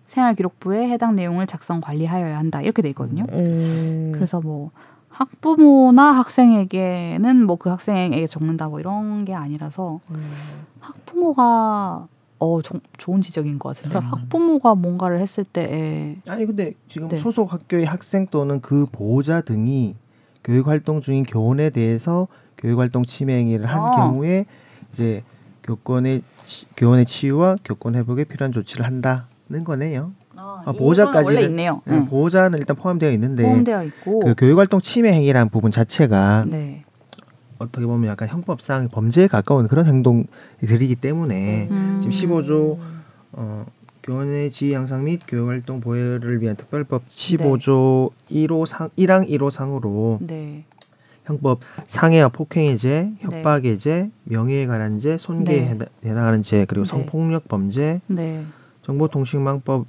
[0.06, 3.26] 생활기록부에 해당 내용을 작성 관리하여야 한다 이렇게 돼 있거든요.
[3.32, 4.70] 음, 그래서 뭐
[5.10, 10.32] 학부모나 학생에게는 뭐 그 학생에게 적는다 뭐 이런 게 아니라서 음,
[10.82, 12.08] 학부모가
[12.38, 17.18] 어 조, 좋은 지적인 것 같은데 학부모가 뭔가를 했을 때 아니 근데 지금 네.
[17.18, 19.96] 소속 학교의 학생 또는 그 보호자 등이
[20.44, 22.28] 교육 활동 중인 교원에 대해서
[22.58, 23.92] 교육 활동 침해 행위를 한 아.
[23.92, 24.46] 경우에
[24.92, 25.24] 이제
[25.64, 30.12] 교권의 치- 교원의 치유와 교권 회복에 필요한 조치를 한다는 거네요.
[30.36, 31.82] 아, 아, 보호자까지는- 원래 있네요.
[31.86, 32.06] 네, 응.
[32.08, 36.84] 보호자는 일단 포함되어 있는데 포함되어 있고 그 교육 활동 침해 행위라는 부분 자체가 네.
[37.58, 42.00] 어떻게 보면 약간 형법상 범죄에 가까운 그런 행동들이기 때문에 음.
[42.02, 42.78] 지금 15조
[43.34, 43.66] 어,
[44.14, 50.18] 교원의 지위 향상 및 교육 활동 보호를 위한 특별법 15조 1호 상 1항 1호 상으로
[50.20, 50.66] 네.
[51.26, 55.68] 형법 상해와 폭행의 죄, 협박의 죄, 명예에 관한 죄, 손괴에 네.
[55.68, 56.89] 해당- 해당하는 죄, 그리고 네.
[56.89, 58.45] 성폭력 범죄, 네.
[58.82, 59.86] 정보통신망법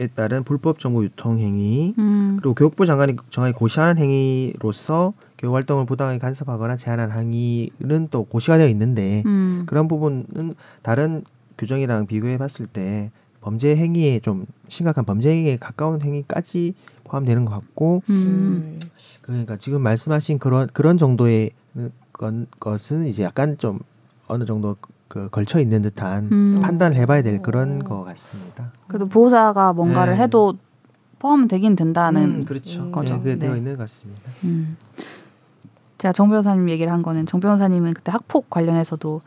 [0.00, 2.36] 에 따른 불법 정보 유통 행위, 음.
[2.40, 8.66] 그리고 교육부 장관이 정하게 고시하는 행위로서 교육 활동을 부당하게 간섭하거나 제한한 행위는 또 고시가 되어
[8.68, 9.62] 있는데 음.
[9.66, 11.22] 그런 부분은 다른
[11.58, 13.12] 규정이랑 비교해 봤을 때
[13.44, 16.74] 범죄 행위에 좀 심각한 범죄 행위에 가까운 행위까지
[17.04, 18.14] 포함되는 것 같고 음.
[18.14, 18.80] 음,
[19.20, 21.50] 그러니까 지금 말씀하신 그런 그런 정도의
[22.14, 23.80] 건, 것은 이제 약간 좀
[24.28, 24.76] 어느 정도
[25.08, 26.60] 그 걸쳐 있는 듯한 음.
[26.62, 28.72] 판단을 해봐야 될 그런 것 같습니다.
[28.88, 30.22] 그래도 보호자가 뭔가를 네.
[30.22, 30.54] 해도
[31.18, 32.90] 포함되긴 된다는 음, 그렇죠.
[32.90, 33.16] 거죠.
[33.16, 33.38] 네, 그게 네.
[33.40, 34.22] 되어 있는 것 같습니다.
[34.44, 34.78] 음.
[35.98, 39.20] 제가 정 변호사님 얘기를 한 거는 정 변호사님은 그때 학폭 관련해서도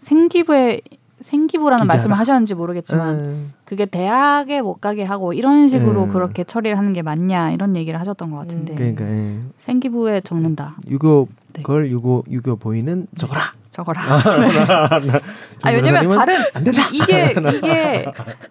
[0.00, 0.82] 생기부에
[1.24, 1.94] 생기부라는 기자다.
[1.94, 6.08] 말씀을 하셨는지 모르겠지만 음, 그게 대학에 못 가게 하고 이런 식으로 음.
[6.10, 8.76] 그렇게 처리를 하는 게 맞냐 이런 얘기를 하셨던 것 같은데 음.
[8.76, 9.38] 그러니까 예.
[9.58, 10.76] 생기부에 적는다.
[10.90, 11.62] 유교 네.
[11.62, 14.00] 걸 유교 유교 보이는 적어라 적어라.
[14.02, 16.82] 아 왜냐면 다른 안 된다.
[16.92, 18.04] 이- 이게 이게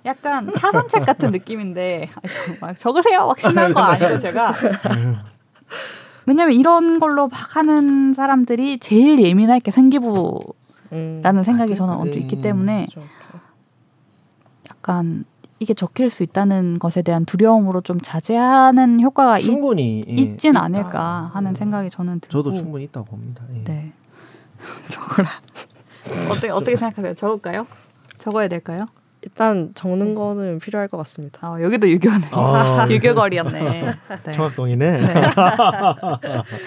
[0.05, 4.51] 약간 차선책 같은 느낌인데 아니, 막 적으세요 확신한 거 아니고 제가
[6.26, 10.39] 왜냐면 이런 걸로 막 하는 사람들이 제일 예민할 게 생기부
[11.21, 12.19] 라는 음, 생각이 아, 저는 언뜻 네.
[12.21, 13.07] 있기 때문에 그렇죠.
[14.69, 15.25] 약간
[15.59, 20.63] 이게 적힐 수 있다는 것에 대한 두려움으로 좀 자제하는 효과가 있, 충분히 예, 있진 있다.
[20.63, 23.43] 않을까 하는 생각이 저는 들고 저도 충분히 있다고 봅니다.
[23.53, 23.63] 예.
[23.63, 23.93] 네
[24.89, 25.29] 적어라
[26.29, 27.65] 어떻게 어떻게 생각하세요 적을까요
[28.17, 28.79] 적어야 될까요
[29.21, 31.39] 일단 적는 거는 필요할 것 같습니다.
[31.47, 32.85] 아 여기도 유교네 아.
[32.91, 33.85] 유교거리였네
[34.25, 34.31] 네.
[34.33, 35.01] 청학동이네.
[35.01, 35.13] 네.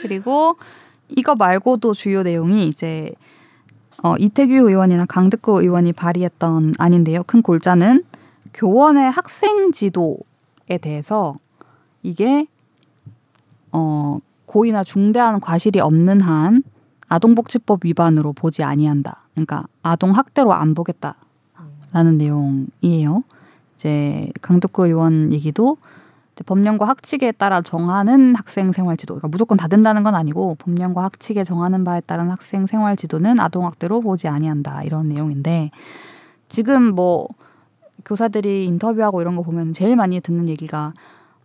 [0.01, 0.57] 그리고
[1.09, 3.13] 이거 말고도 주요 내용이 이제
[4.03, 7.23] 어, 이태규 의원이나 강득구 의원이 발의했던 안인데요.
[7.25, 8.05] 큰 골자는
[8.55, 11.37] 교원의 학생 지도에 대해서
[12.03, 12.47] 이게
[13.73, 16.63] 어, 고의나 중대한 과실이 없는 한
[17.09, 19.29] 아동복지법 위반으로 보지 아니한다.
[19.33, 23.23] 그러니까 아동 학대로 안 보겠다라는 내용이에요.
[23.75, 25.77] 이제 강덕구 의원 얘기도
[26.45, 31.45] 법령과 학칙에 따라 정하는 학생 생활 지도, 그러니까 무조건 다 된다는 건 아니고 법령과 학칙에
[31.45, 35.71] 정하는 바에 따른 학생 생활 지도는 아동 학대로 보지 아니한다 이런 내용인데
[36.49, 37.29] 지금 뭐
[38.05, 40.93] 교사들이 인터뷰하고 이런 거 보면 제일 많이 듣는 얘기가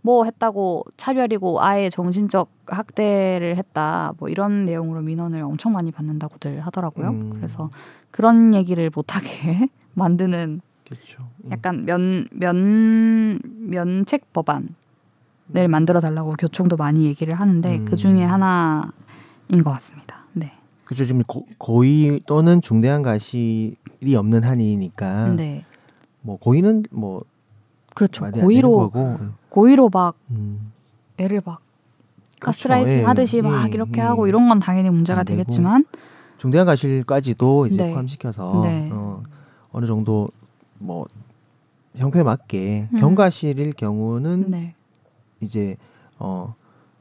[0.01, 7.09] 뭐 했다고 차별이고 아예 정신적 학대를 했다 뭐 이런 내용으로 민원을 엄청 많이 받는다고들 하더라고요.
[7.09, 7.29] 음.
[7.33, 7.69] 그래서
[8.09, 11.23] 그런 얘기를 못하게 만드는 그렇죠.
[11.45, 11.51] 예.
[11.51, 13.39] 약간 면, 면,
[13.69, 14.75] 면책 법안
[15.56, 17.86] 을 만들어 달라고 교총도 많이 얘기를 하는데 음.
[17.86, 18.91] 그 중에 하나인
[19.64, 20.26] 것 같습니다.
[20.34, 20.54] 네.
[20.86, 21.06] 그렇죠.
[21.06, 25.66] 지금 고, 고의 또는 중대한 과실이 없는 한이니까 네.
[26.22, 27.24] 뭐 고의는 뭐
[27.95, 28.30] 그렇죠.
[28.32, 29.18] 고의로, 거고.
[29.49, 30.72] 고의로 막 음.
[31.18, 31.60] 애를 막
[32.39, 32.58] 그렇죠.
[32.58, 34.06] 가스라이팅 예, 하듯이 막 예, 이렇게 예.
[34.06, 35.24] 하고 이런 건 당연히 문제가.
[35.24, 35.84] 되겠지만
[36.38, 37.91] 중대한 과실까지도 이제 네.
[37.91, 38.89] 포함시켜서 네.
[38.91, 39.22] 어,
[39.72, 40.30] 어느 정도
[40.80, 41.06] 뭐
[41.95, 42.99] 형편에 맞게 음.
[42.99, 44.76] 경과실일 경우는 네.
[45.41, 45.75] 이제
[46.19, 46.55] 어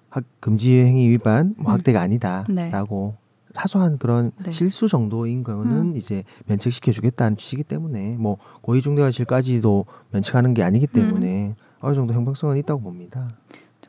[0.08, 1.74] 학, 금지 행위 위반 뭐 음.
[1.74, 2.04] 학대가 네.
[2.04, 3.14] 아니다라고
[3.54, 4.50] 사소한 그런 네.
[4.50, 5.96] 실수 정도인 경우는 음.
[5.96, 12.56] 이제 면책시켜 주겠다는 취지이기 때문에 뭐 고의 중대과실까지도 면책하는 게 아니기 때문에 어느 정도 형평성은
[12.58, 13.28] 있다고 봅니다.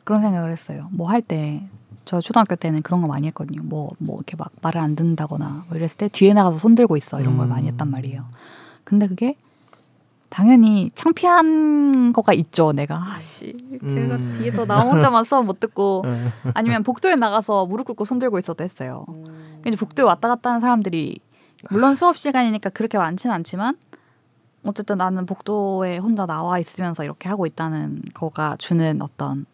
[0.04, 0.88] 그런 생각을 했어요.
[0.92, 1.62] 뭐 할 때
[2.04, 3.62] 저 초등학교 때는 그런 거 많이 했거든요.
[3.62, 7.36] 뭐뭐 이렇게 막 말을 안 듣는다거나 뭐 이랬을 때 뒤에 나가서 손 들고 있어 이런
[7.36, 7.50] 걸 음.
[7.50, 8.24] 많이 했단 말이에요.
[8.84, 9.36] 근데 그게
[10.32, 12.72] 당연히 창피한 거가 있죠.
[12.72, 13.52] 내가 아씨
[13.82, 14.34] 걔가 음.
[14.38, 16.30] 뒤에서 나 혼자만 수업 못 듣고 어.
[16.54, 19.04] 아니면 복도에 나가서 무릎 꿇고 손 들고 있어도 했어요.
[19.10, 19.24] 음.
[19.24, 21.20] 그러니까 이제 복도에 왔다 갔다 하는 사람들이
[21.70, 23.76] 물론 수업 시간이니까 그렇게 많지는 않지만
[24.64, 29.44] 어쨌든 나는 복도에 혼자 나와 있으면서 이렇게 하고 있다는 거가 주는 어떤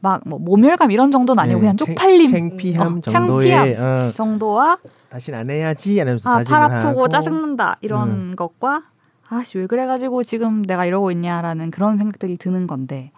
[0.00, 4.78] 막 뭐 모멸감 이런 정도는 아니고 네, 그냥 챙- 쪽팔림 창피함 어, 정도의 어, 정도와
[5.10, 8.82] 다신 안 해야지 하면서 아, 팔 다짐을 아프고 하고 짜증난다 이런 것과
[9.30, 13.12] 아씨 왜 그래가지고 지금 내가 이러고 있냐라는 그런 생각들이 드는 건데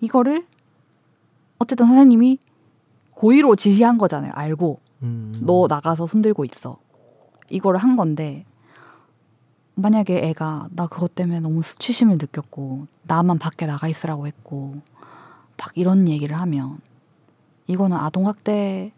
[0.00, 0.46] 이거를
[1.58, 2.38] 어쨌든 선생님이
[3.12, 5.34] 고의로 지시한 거잖아요 알고 음.
[5.40, 6.78] 너 나가서 손들고 있어
[7.48, 8.44] 이거를 한 건데
[9.74, 14.76] 만약에 애가 나 그것 때문에 너무 수치심을 느꼈고 나만 밖에 나가 있으라고 했고
[15.56, 16.78] 막 이런 얘기를 하면
[17.66, 18.92] 이거는 아동 학대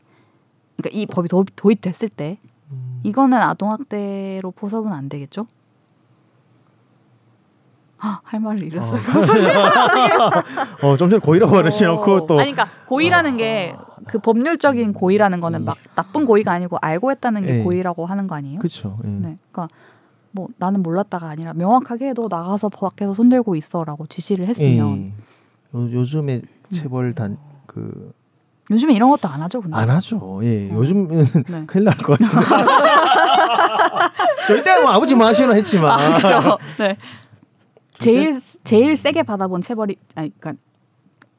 [0.77, 2.39] 그러니까 이 법이 도, 도입됐을 때
[2.73, 3.01] 음.
[3.05, 5.47] 이거는 아동 학대로 포섭은 안 되겠죠?
[8.01, 9.01] 아, 할 말을 잃었어요.
[10.83, 13.77] 어, 좀 전에 고의라고 그러시놓고 또 아니, 그러니까 고의라는 게
[14.07, 17.63] 그 법률적인 고의라는 거는 막 나쁜 고의가 아니고 알고 했다는 게 예.
[17.63, 18.57] 고의라고 하는 거 아니에요?
[18.59, 18.97] 그렇죠.
[19.05, 19.09] 예.
[19.09, 19.69] 네, 그러니까
[20.31, 25.13] 뭐 나는 몰랐다가 아니라 명확하게 너 나가서 밖에서 손들고 있어라고 지시를 했으면
[25.75, 25.79] 예.
[25.79, 26.41] 요, 요즘에
[26.73, 28.13] 체벌 단그
[28.71, 29.77] 요즘에 이런 것도 안 하죠, 근데.
[29.77, 30.41] 안 하죠.
[30.43, 30.75] 예, 어.
[30.77, 31.65] 요즘은 네.
[31.67, 32.47] 큰일 날 것 같은데.
[34.47, 35.91] 저희 때뭐 아버지 뭐 하시는 했지만.
[35.99, 36.59] 아, 그죠.
[36.79, 36.97] 네.
[37.99, 40.63] 제일 제일 세게 받아본 체벌이 아니 그러니까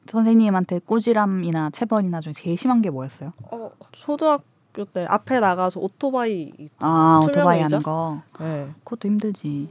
[0.06, 3.32] 선생님한테 꾸지람이나 체벌이나 중에 제일 심한 게 뭐였어요?
[3.50, 7.60] 어, 초등학교 때 앞에 나가서 오토바이 아, 오토바이?
[7.60, 8.22] 하는 거.
[8.40, 8.68] 네.
[8.84, 9.68] 그것도 힘들지.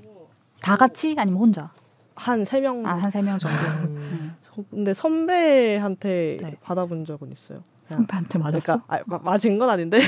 [0.61, 1.71] 다 같이 아니면 혼자?
[2.15, 2.85] 한 세 명.
[2.85, 3.55] 아, 한 세 명 정도.
[3.87, 4.35] 음.
[4.55, 4.63] 네.
[4.69, 6.55] 근데 선배한테 네.
[6.61, 7.61] 받아본 적은 있어요.
[7.95, 8.79] 선배한테 맞았어?
[8.81, 9.99] 그러니까 아, 마- 맞은 건 아닌데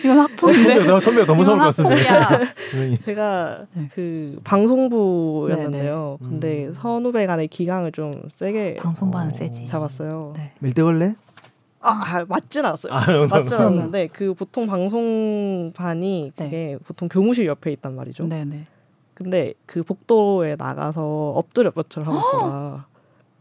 [0.00, 0.74] 이건 학폭인데.
[0.76, 2.96] 선배가 선배가 너무 무서울 것 같은데.
[3.04, 3.88] 제가 네.
[3.94, 6.18] 그 방송부였는데요.
[6.20, 6.30] 네, 네.
[6.30, 6.74] 근데 음.
[6.74, 9.32] 선후배 간의 기강을 좀 세게 방송반은 어.
[9.32, 9.66] 세지.
[9.66, 10.32] 잡았어요.
[10.36, 10.52] 네.
[10.60, 11.14] 밀대걸레?
[11.80, 12.92] 아, 아 맞진 않았어요.
[12.92, 13.54] 아, 맞진.
[13.54, 16.44] 않았는데 그 보통 방송반이 네.
[16.44, 18.26] 그게 보통 교무실 옆에 있단 말이죠.
[18.26, 18.66] 네, 네.
[19.14, 22.86] 근데 그 복도에 나가서 엎드려 뻗쳐를 하고 있어라.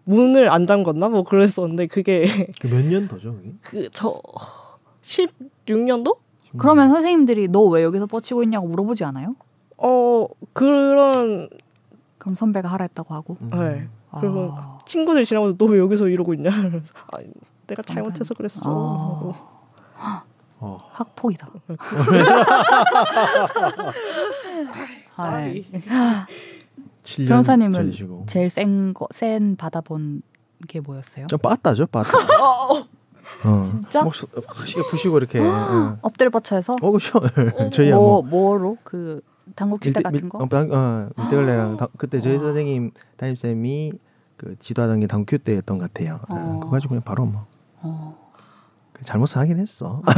[0.06, 2.26] 문을 안 잠궜나 뭐 그랬었는데 그게
[2.62, 3.36] 그 몇년 더죠?
[3.36, 3.54] 그게?
[3.90, 4.22] 그저
[5.02, 6.18] 16년도?
[6.58, 9.36] 그러면 선생님들이 너 왜 여기서 뻗치고 있냐고 물어보지 않아요?
[9.78, 11.50] 어 그런
[12.18, 13.38] 그럼 선배가 하라 했다고 하고.
[13.42, 13.50] 음.
[13.50, 13.88] 네.
[14.20, 14.78] 그리고 아.
[14.86, 16.50] 친구들 지나가도 너 왜 여기서 이러고 있냐?
[16.50, 17.18] 이러면서 아,
[17.68, 19.34] 내가 잘못해서 그랬어.
[19.98, 20.24] 아.
[20.60, 20.80] 어.
[20.94, 21.50] 학폭이다.
[25.18, 25.64] 아, 네.
[25.72, 26.26] 7년
[27.28, 28.26] 변호사님은 전이시고.
[28.28, 30.22] 제일 센거센 받아본
[30.68, 31.28] 게 뭐였어요?
[31.28, 32.10] 좀 빠따죠, 빠따.
[33.44, 33.62] 어.
[33.64, 34.02] 진짜?
[34.04, 34.14] 목
[34.66, 35.40] 시계 부시고 이렇게.
[35.40, 35.46] 예.
[36.02, 37.20] 엎드려 뻗쳐서 어, 그렇죠.
[37.72, 39.22] 저희야 뭐뭐 뭐로 그
[39.56, 40.40] 당국지대 같은 거?
[40.40, 43.92] 어, 방- 어, 밀대걸레랑 다- 그때 저희 선생님 담임 쌤이
[44.38, 46.20] 그 지도하던 게 당큐 때였던 것 같아요.
[46.32, 46.60] 예, 어.
[46.62, 47.46] 그거 가지고 그냥 바로 뭐
[47.82, 48.25] 어.
[49.06, 50.02] 그 잘못을 하긴 했어.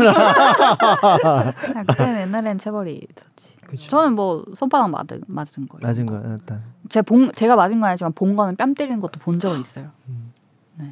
[1.62, 3.56] 그냥 그때는 옛날엔 체벌이 있었지.
[3.68, 3.90] 그쵸.
[3.90, 5.82] 저는 뭐 손바닥 맞은 맞은 거예요.
[5.86, 9.40] 낮은 거 일단 제 본, 제가 맞은 건 아니지만 본 거는 뺨 때리는 것도 본
[9.40, 9.90] 적은 있어요.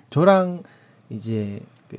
[0.09, 0.63] 저랑
[1.09, 1.97] 이제 그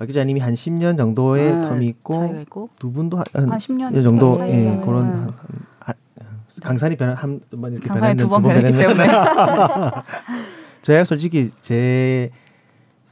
[0.00, 4.02] 박 기자님이 한 10년 정도의 네, 텀이 있고 있고 두 분도 한, 한 한 10년
[4.02, 4.80] 정도 예.
[4.82, 5.12] 그런 네.
[5.12, 5.34] 한,
[5.78, 9.06] 한, 한, 강산이 변한 한번 이렇게 강산이 변했는 두번 변했기 때문에
[10.80, 12.30] 제가 솔직히 제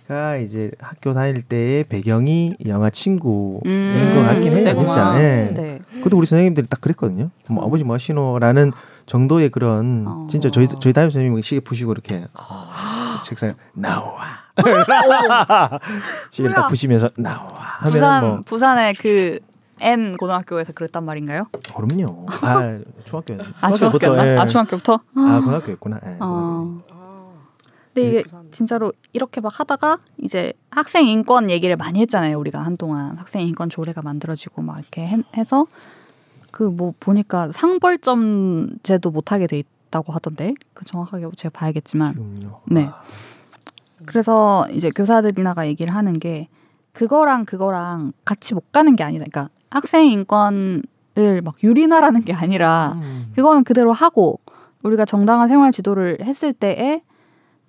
[0.09, 4.89] 가 이제 학교 다닐 때의 배경이 영화 친구인 음, 것 같긴 해요, 그때구나.
[4.89, 5.23] 진짜.
[5.23, 5.49] 예.
[5.55, 5.79] 네.
[5.99, 7.29] 그것도 우리 선생님들이 딱 그랬거든요.
[7.51, 7.67] 뭐 어.
[7.67, 8.73] 아버지 뭐 하시노라는
[9.05, 10.27] 정도의 그런 어.
[10.31, 12.25] 진짜 저희 저희 담임 선생님이 시계 부시고 이렇게
[13.27, 14.17] 책상에 나와
[16.31, 16.69] 시계를 딱?
[16.69, 17.47] 부시면서 나와
[17.81, 19.41] 하면 부산 뭐 부산의 그
[19.81, 21.47] N 고등학교에서 그랬단 말인가요?
[21.77, 22.27] 그럼요.
[22.43, 24.27] 아 중학교 아 중학교였나?
[24.33, 24.37] 예.
[24.39, 24.95] 아 중학교부터?
[25.15, 25.97] 아 고등학교였구나.
[26.05, 26.25] 예, 고등학교.
[26.25, 26.81] 어.
[28.01, 28.49] 아, 근데 이게 부산.
[28.53, 32.39] 진짜로 이렇게 막 하다가 이제 학생 인권 얘기를 많이 했잖아요.
[32.39, 35.67] 우리가 한동안 학생 인권 조례가 만들어지고 막 이렇게 해, 해서
[36.51, 42.61] 그 뭐 보니까 상벌점제도 못 하게 돼 있다고 하던데 그 정확하게 제가 봐야겠지만 지금요.
[42.67, 42.85] 네.
[42.87, 43.03] 아,
[44.07, 46.49] 그래서 이제 교사들이나가 얘기를 하는 게
[46.93, 49.25] 그거랑 그거랑 같이 못 가는 게 아니다.
[49.31, 50.83] 그러니까 학생 인권을
[51.45, 53.33] 막 유린하라는 게 아니라 음.
[53.35, 54.41] 그거는 그대로 하고
[54.83, 57.03] 우리가 정당한 생활 지도를 했을 때에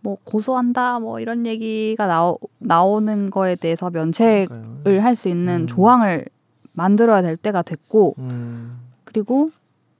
[0.01, 5.03] 뭐 고소한다 뭐 이런 얘기가 나오, 나오는 거에 대해서 면책을.
[5.03, 5.67] 할 수 있는 음.
[5.67, 6.25] 조항을
[6.73, 8.79] 만들어야 될 때가 됐고 음.
[9.03, 9.51] 그리고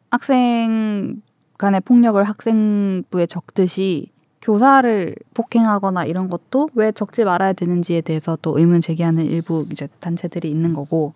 [0.10, 1.22] 학생
[1.58, 4.08] 간의 폭력을 학생부에 적듯이
[4.42, 10.50] 교사를 폭행하거나 이런 것도 왜 적지 말아야 되는지에 대해서 또 의문 제기하는 일부 이제 단체들이
[10.50, 11.14] 있는 거고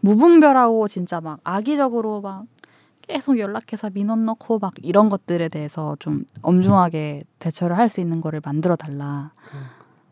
[0.00, 2.44] 무분별하고 진짜 막 악의적으로 막
[3.02, 8.40] 계속 연락해서 민원 넣고 막 이런 것들에 대해서 좀 엄중하게 대처를 할 수 있는 거를
[8.44, 9.32] 만들어 달라.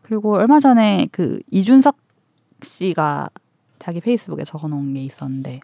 [0.01, 1.95] 그리고 얼마 전에 그 이준석
[2.61, 3.29] 씨가
[3.77, 5.59] 자기 페이스북에 적어 놓은 게 있었는데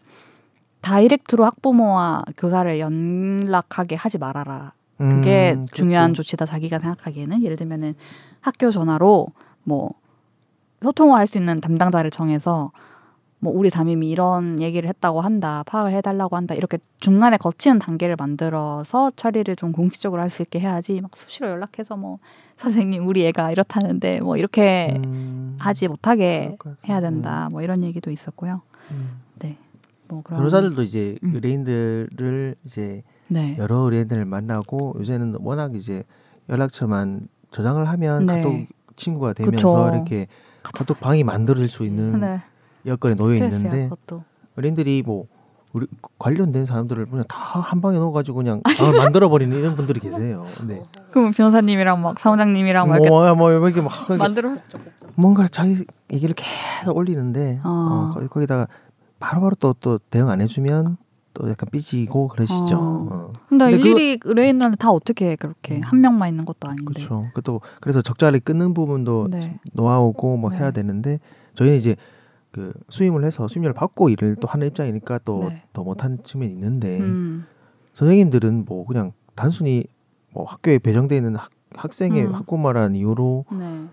[0.82, 4.71] 다이렉트로 학부모와 교사를 연락하게 하지 말아라.
[4.97, 7.95] 그게 음, 중요한 조치다 자기가 생각하기에는 예를 들면은
[8.39, 9.28] 학교 전화로
[9.63, 9.91] 뭐
[10.82, 12.71] 소통을 할 수 있는 담당자를 정해서
[13.46, 19.12] 뭐 우리 담임이 이런 얘기를 했다고 한다 파악을 해달라고 한다 이렇게 중간에 거치는 단계를 만들어서
[19.16, 22.18] 처리를 좀 공식적으로 할 수 있게 해야지 막 수시로 연락해서 뭐
[22.58, 26.58] 선생님 우리 애가 이렇다는데 뭐 이렇게 음, 하지 못하게.
[26.89, 29.26] 해야 된다 뭐 이런 얘기도 있었고요 음.
[30.08, 31.36] 뭐 그런 변호사들도 이제 음.
[31.36, 36.04] 의뢰인들을 이제 네 여러 의뢰인들을 만나고 요새는 워낙 이제
[36.50, 38.41] 연락처만 저장을 하면 네.
[38.41, 39.96] 카톡 친구가 되면서 그쵸.
[39.96, 40.28] 이렇게
[40.62, 42.39] 카톡 방이 만들어질 수 있는 네
[42.86, 44.24] 여건에 놓여 있는데 그것도
[44.58, 45.26] 의뢰인들이 뭐
[45.74, 45.88] 우리
[46.20, 48.62] 관련된 사람들을 그냥 다 한 방에 넣어가지고 그냥
[48.98, 50.46] 만들어 버리는 이런 분들이 계세요.
[50.68, 50.82] 네.
[51.12, 54.56] 그럼 변호사님이랑 막 사무장님이랑 막 이렇게 뭐, 뭐 이렇게 막 만들어
[55.16, 57.70] 뭔가 자기 얘기를 계속 올리는데 어.
[57.70, 58.68] 어, 거기, 거기다가
[59.20, 60.98] 바로바로 또 또 대응 안 해주면
[61.34, 62.76] 또 약간 삐지고 그러시죠.
[62.78, 63.08] 어.
[63.12, 63.34] 어.
[63.50, 65.82] 근데, 근데 일일이 의뢰인들한테 다 어떻게 해, 그렇게 음.
[65.84, 66.86] 한 명만 있는 것도 아닌데.
[66.86, 67.28] 그렇죠.
[67.34, 69.60] 그또 그래서 적절히 끊는 부분도 네.
[69.74, 70.58] 놓아오고 뭐 네.
[70.58, 71.20] 해야 되는데
[71.56, 71.96] 저희는 이제
[72.56, 75.62] 그 수임을 해서 수임료를 받고 일을 또 하는 입장이니까 또더 네.
[75.76, 77.45] 못한 측면이 있는데 음.
[77.95, 79.84] 선생님들은 뭐 그냥 단순히
[80.32, 82.34] 뭐 학교에 배정돼 있는 학, 학생의 음.
[82.34, 83.88] 학부모라는 이유로 네.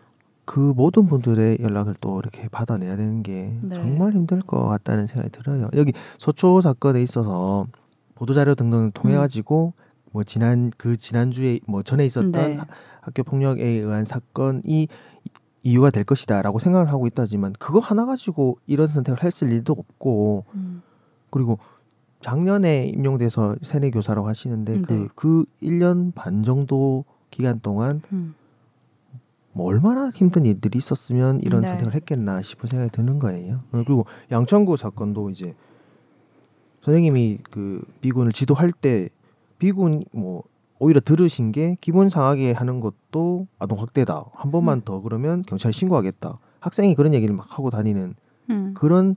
[0.44, 3.74] 그 모든 분들의 연락을 또 이렇게 받아내야 되는 게 네.
[3.74, 5.68] 정말 힘들 것 같다는 생각이 들어요.
[5.74, 7.66] 여기 서초 사건에 있어서
[8.14, 9.72] 보도 자료 등등을 통해 가지고
[10.12, 12.50] 뭐 지난 그 지난 주에 뭐 전에 있었던 음.
[12.50, 12.56] 네.
[12.58, 12.66] 하-
[13.00, 14.86] 학교 폭력에 의한 사건이
[15.62, 20.44] 이- 이유가 될 것이다라고 생각을 하고 있다지만 그거 하나 가지고 이런 선택을 했을 일도 없고
[20.54, 20.82] 음.
[21.30, 21.58] 그리고
[22.20, 24.82] 작년에 임용돼서 세뇌 교사라고 하시는데 네.
[24.82, 28.34] 그그 1년 반 정도 기간 동안 음.
[29.52, 31.68] 뭐 얼마나 힘든 일들이 있었으면 이런 네.
[31.68, 33.56] 선택을 했겠나 싶은 생각이 드는 거예요.
[33.72, 35.54] 어, 그리고 양천구 사건도 이제
[36.82, 39.08] 선생님이 그 비군을 지도할 때
[39.58, 40.42] 비군 뭐
[40.82, 44.24] 오히려 들으신 게 기본 상하게 하는 것도 아동 학대다.
[44.34, 44.82] 한 번만 음.
[44.84, 46.38] 더 그러면 경찰에 신고하겠다.
[46.58, 48.14] 학생이 그런 얘기를 막 하고 다니는
[48.50, 48.74] 음.
[48.74, 49.14] 그런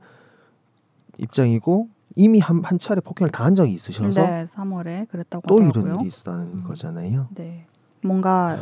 [1.18, 5.84] 입장이고 이미 한, 한 차례 폭행을 당한 적이 있으셔서 네, 3월에 그랬다고 또 하더라고요.
[5.86, 7.30] 이런 일이 있었다는 거잖아요.
[7.34, 7.66] 네.
[8.04, 8.60] 뭔가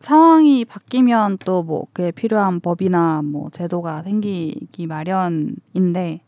[0.00, 6.20] 상황이 바뀌면 또 뭐 그에 필요한 법이나 뭐 제도가 생기기 마련인데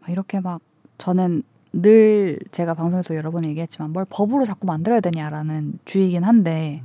[0.00, 0.60] 막 이렇게 막
[0.98, 6.82] 저는 늘 제가 방송에서 여러 번 얘기했지만 뭘 법으로 자꾸 만들어야 되냐라는 주의긴 한데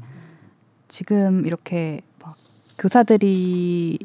[0.87, 2.35] 지금 이렇게 막
[2.77, 3.97] 교사들이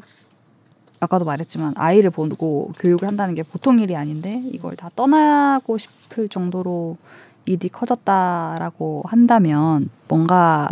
[0.99, 6.97] 아까도 말했지만 아이를 보고 교육을 한다는 게 보통 일이 아닌데 이걸 다 떠나고 싶을 정도로
[7.45, 10.69] 일이 커졌다라고 한다면 뭔가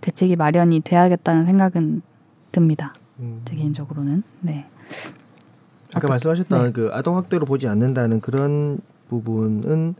[0.00, 2.02] 대책이 마련이 돼야겠다는 생각은
[2.50, 2.94] 듭니다.
[3.20, 3.42] 음.
[3.44, 4.66] 제 개인적으로는 네.
[5.90, 6.72] 아까 어떻게- 말씀하셨던 네.
[6.72, 8.78] 그 아동 학대로 보지 않는다는 그런
[9.12, 9.94] 부분은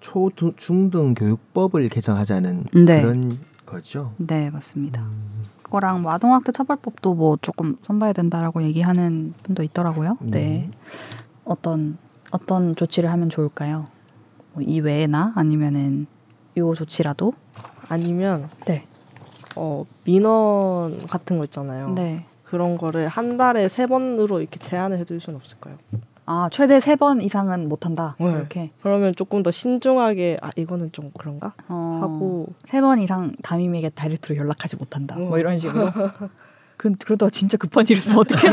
[0.00, 3.02] 초 중등 교육법을 개정하자는 네.
[3.02, 4.12] 그런 거죠.
[4.16, 5.02] 네 맞습니다.
[5.02, 5.42] 음.
[5.64, 10.16] 그거랑 뭐 아동학대 처벌법도 뭐 조금 손봐야 된다라고 얘기하는 분도 있더라고요.
[10.20, 10.30] 네.
[10.30, 10.70] 네.
[11.44, 11.98] 어떤
[12.30, 13.86] 어떤 조치를 하면 좋을까요?
[14.54, 16.06] 뭐 이 외에나 아니면은
[16.56, 17.32] 요 조치라도
[17.88, 18.86] 아니면 네.
[19.56, 21.90] 어, 민원 같은 거 있잖아요.
[21.94, 22.24] 네.
[22.44, 25.76] 그런 거를 한 달에 세 번으로 이렇게 제한을 해둘 수는 없을까요?
[26.30, 28.14] 아 최대 세 번 이상은 못 한다.
[28.20, 28.26] 네.
[28.30, 33.88] 이렇게 그러면 조금 더 신중하게 아 이거는 좀 그런가 어, 하고 세 번 이상 담임에게
[33.90, 35.16] 다이렉트로 연락하지 못한다.
[35.16, 35.38] 뭐 어.
[35.38, 35.88] 이런 식으로.
[36.76, 38.48] 그 그러다 진짜 급한 일 있으면 어떻게?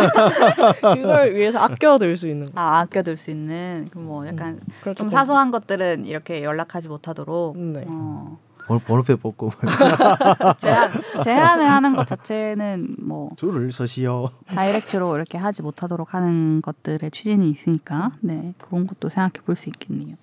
[0.82, 2.54] 그걸 위해서 아껴둘 수 있는 거.
[2.60, 7.84] 아 아껴둘 수 있는 그뭐 약간 그걸 좀 사소한 것들은 이렇게 연락하지 못하도록 네.
[7.88, 9.52] 어, 번- 번호표 뽑고
[10.58, 10.92] 제한
[11.24, 14.30] 제한을 하는 것 자체는 뭐 줄을 서시오.
[14.48, 20.16] 다이렉트로 이렇게 하지 못하도록 하는 것들의 추진이 있으니까 네 그런 것도 생각해 볼 수 있겠네요.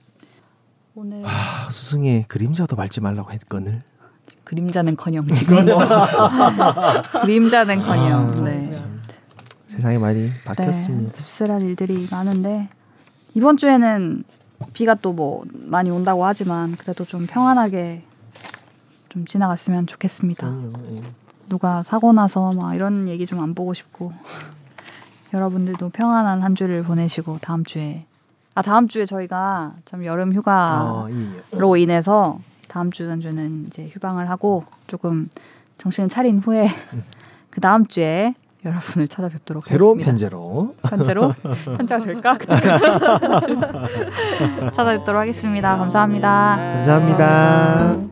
[0.95, 3.83] 오늘 아, 스승의 그림자도 밟지 말라고 했거늘.
[4.45, 5.79] 그림자는커녕 지금 뭐
[7.23, 8.83] 그림자는커녕 네.
[9.69, 11.17] 세상이 많이 네, 바뀌었습니다.
[11.17, 12.69] 씁쓸한 일들이 많은데
[13.35, 14.25] 이번 주에는
[14.75, 18.03] 비가 또 뭐 많이 온다고 하지만 그래도 좀 평안하게
[19.13, 20.47] 좀 지나갔으면 좋겠습니다.
[20.49, 20.73] 그럼요.
[20.97, 21.03] 예.
[21.51, 24.11] 누가 사고 나서 막 이런 얘기 좀 안 보고 싶고
[25.35, 28.07] 여러분들도 평안한 한 주를 보내시고 다음 주에
[28.55, 31.79] 아 다음 주에 저희가 참 여름 휴가로 아, 예.
[31.81, 32.39] 인해서
[32.69, 35.29] 다음 주 한 주는 이제 휴방을 하고 조금
[35.77, 36.69] 정신을 차린 후에
[37.51, 38.33] 그 다음 주에
[38.65, 40.31] 여러분을 찾아뵙도록 새로운 하겠습니다.
[40.31, 41.35] 편제로 편제로
[41.77, 42.39] 편제가 될까?
[44.73, 45.77] 찾아뵙도록 하겠습니다.
[45.77, 46.57] 감사합니다.
[46.57, 48.12] 감사합니다.